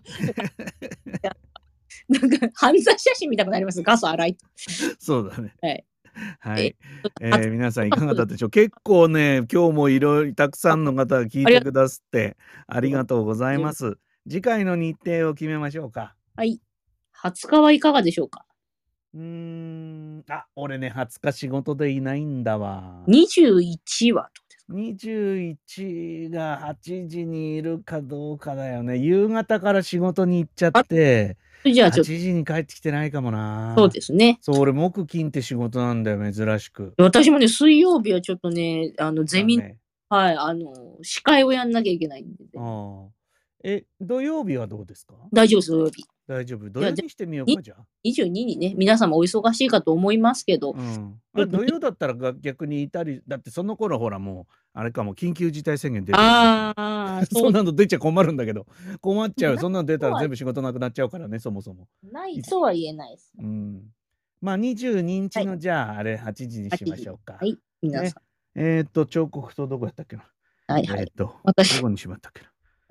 [2.08, 4.38] なんか犯罪写真見たくなります、ガス荒い。
[4.98, 5.84] そうだねはい。
[6.40, 6.76] はい。
[7.20, 8.50] えあー皆さんいかがだったでしょう？
[8.50, 13.98] 結構ね、今日もいろいろたくさんの方が聞いてくださってありがとうございます。
[14.28, 16.16] 次回の日程を決めましょうか。
[16.34, 16.60] はい。
[17.22, 18.44] 20日はいかがでしょうか？
[19.14, 20.24] うーん。
[20.28, 23.04] あ、俺ね、20日仕事でいないんだわ。
[23.06, 24.30] ?21 は
[24.68, 28.98] どうですか？21が8時にいるかどうかだよね。
[28.98, 33.74] 夕方から仕事に行っちゃって、8じゃあちょっと、時に帰ってきてないかもな。
[33.78, 34.38] そうですね。
[34.40, 36.94] そう、俺、木金って仕事なんだよ、珍しく。
[36.98, 39.76] 私もね、水曜日はちょっとね、あの、ゼミ、だね
[40.08, 43.15] はい、あの、司会をやんなきゃいけないんで、ああ。
[43.64, 45.14] え、土曜日はどうですか？
[45.32, 46.04] 大丈夫です、土曜日。
[46.28, 46.70] 大丈夫。
[46.70, 47.84] 土や曜日にしてみようか、じゃあ。
[48.04, 51.20] 22にね、皆様お忙しいかと思いますけど、うん。
[51.34, 58.66] あ土曜だったらが逆にいたり、だってその頃ほらもう、あれかも、緊急事態宣言出てるああ、そそんなの出ちゃ困るんだけど、
[59.00, 59.54] 困っちゃう。
[59.54, 61.88] なそんなの出たら全部仕事なくなっちゃうからね、そもそも。
[62.04, 63.32] う、ないとは言えないです。
[63.38, 63.82] うん。
[64.40, 67.38] まあ、22日の、はじゃあ、あれ、8時にしましょうか。
[67.40, 68.20] はい、皆さ
[68.54, 70.22] えーっと、彫刻刀どこやったっけな？
[70.22, 70.26] ん。
[70.66, 71.00] はいはい。
[71.00, 72.48] えーっと、ど私こにしまったっけな？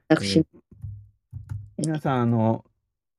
[0.08, 0.46] 私、えー
[1.78, 2.64] 皆さん、あの、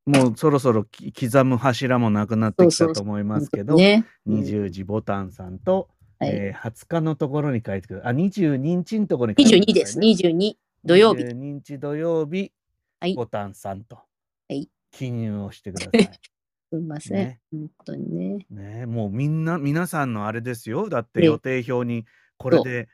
[0.07, 4.07] もうそろそろき刻む柱もなくなってきたと思いますけど、ね。
[4.24, 8.12] うん20時ボタンさんと、はいえー20日のところに書いてください。
[8.12, 10.12] あ、22日のところに書いてください、ね。
[10.12, 10.26] 22です。
[10.28, 10.55] 22。
[10.84, 11.24] 土曜日。
[11.24, 12.53] 22日土曜日、
[13.01, 14.03] はいボタンさんと、は
[14.51, 16.03] い記入をしてください。
[16.72, 17.16] すみません。
[17.16, 18.47] ね本当にね。
[18.49, 20.89] ねもうみんな、皆さんのあれですよ。
[20.89, 22.07] だってね予定表に
[22.39, 22.89] これで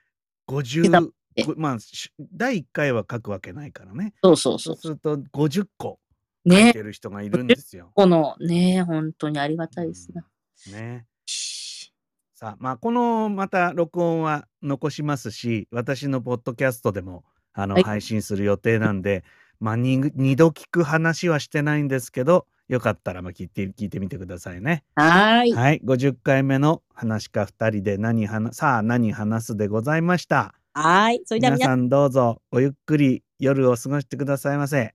[0.49, 1.12] 50、えご
[1.56, 4.14] まあ、し第1回は書くわけないからね。
[4.22, 4.76] そうそうそうう。
[4.76, 5.98] そすると50個
[6.46, 6.72] 書いね。
[6.72, 7.90] てる人がいるんですよ。
[7.94, 10.24] このね、本当にありがたいですな。
[10.72, 11.06] ね。
[11.26, 11.92] し
[12.34, 19.24] さあ、まあ、このまた録音は残しますし、私のポッドキャストでもあの、はい配信する予定なんで、
[19.60, 24.82] まあ、に二度聞く話はしてないんですけど、よかったらまあ聞いて聞いてみてくださいね。
[24.94, 25.52] はーい。
[25.52, 30.54] はい、50回目の話か2人で何話さあ何話すでございました。
[30.74, 31.22] はーい。
[31.26, 34.94] それでは皆さん、皆さんどうぞごゆっくり夜を過ごしてくださいませ。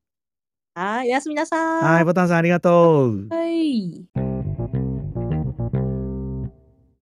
[0.76, 1.08] はい。
[1.08, 2.06] おやすみなさはい、い。
[2.06, 3.28] ボタンさんありがとう。
[3.30, 4.27] はい。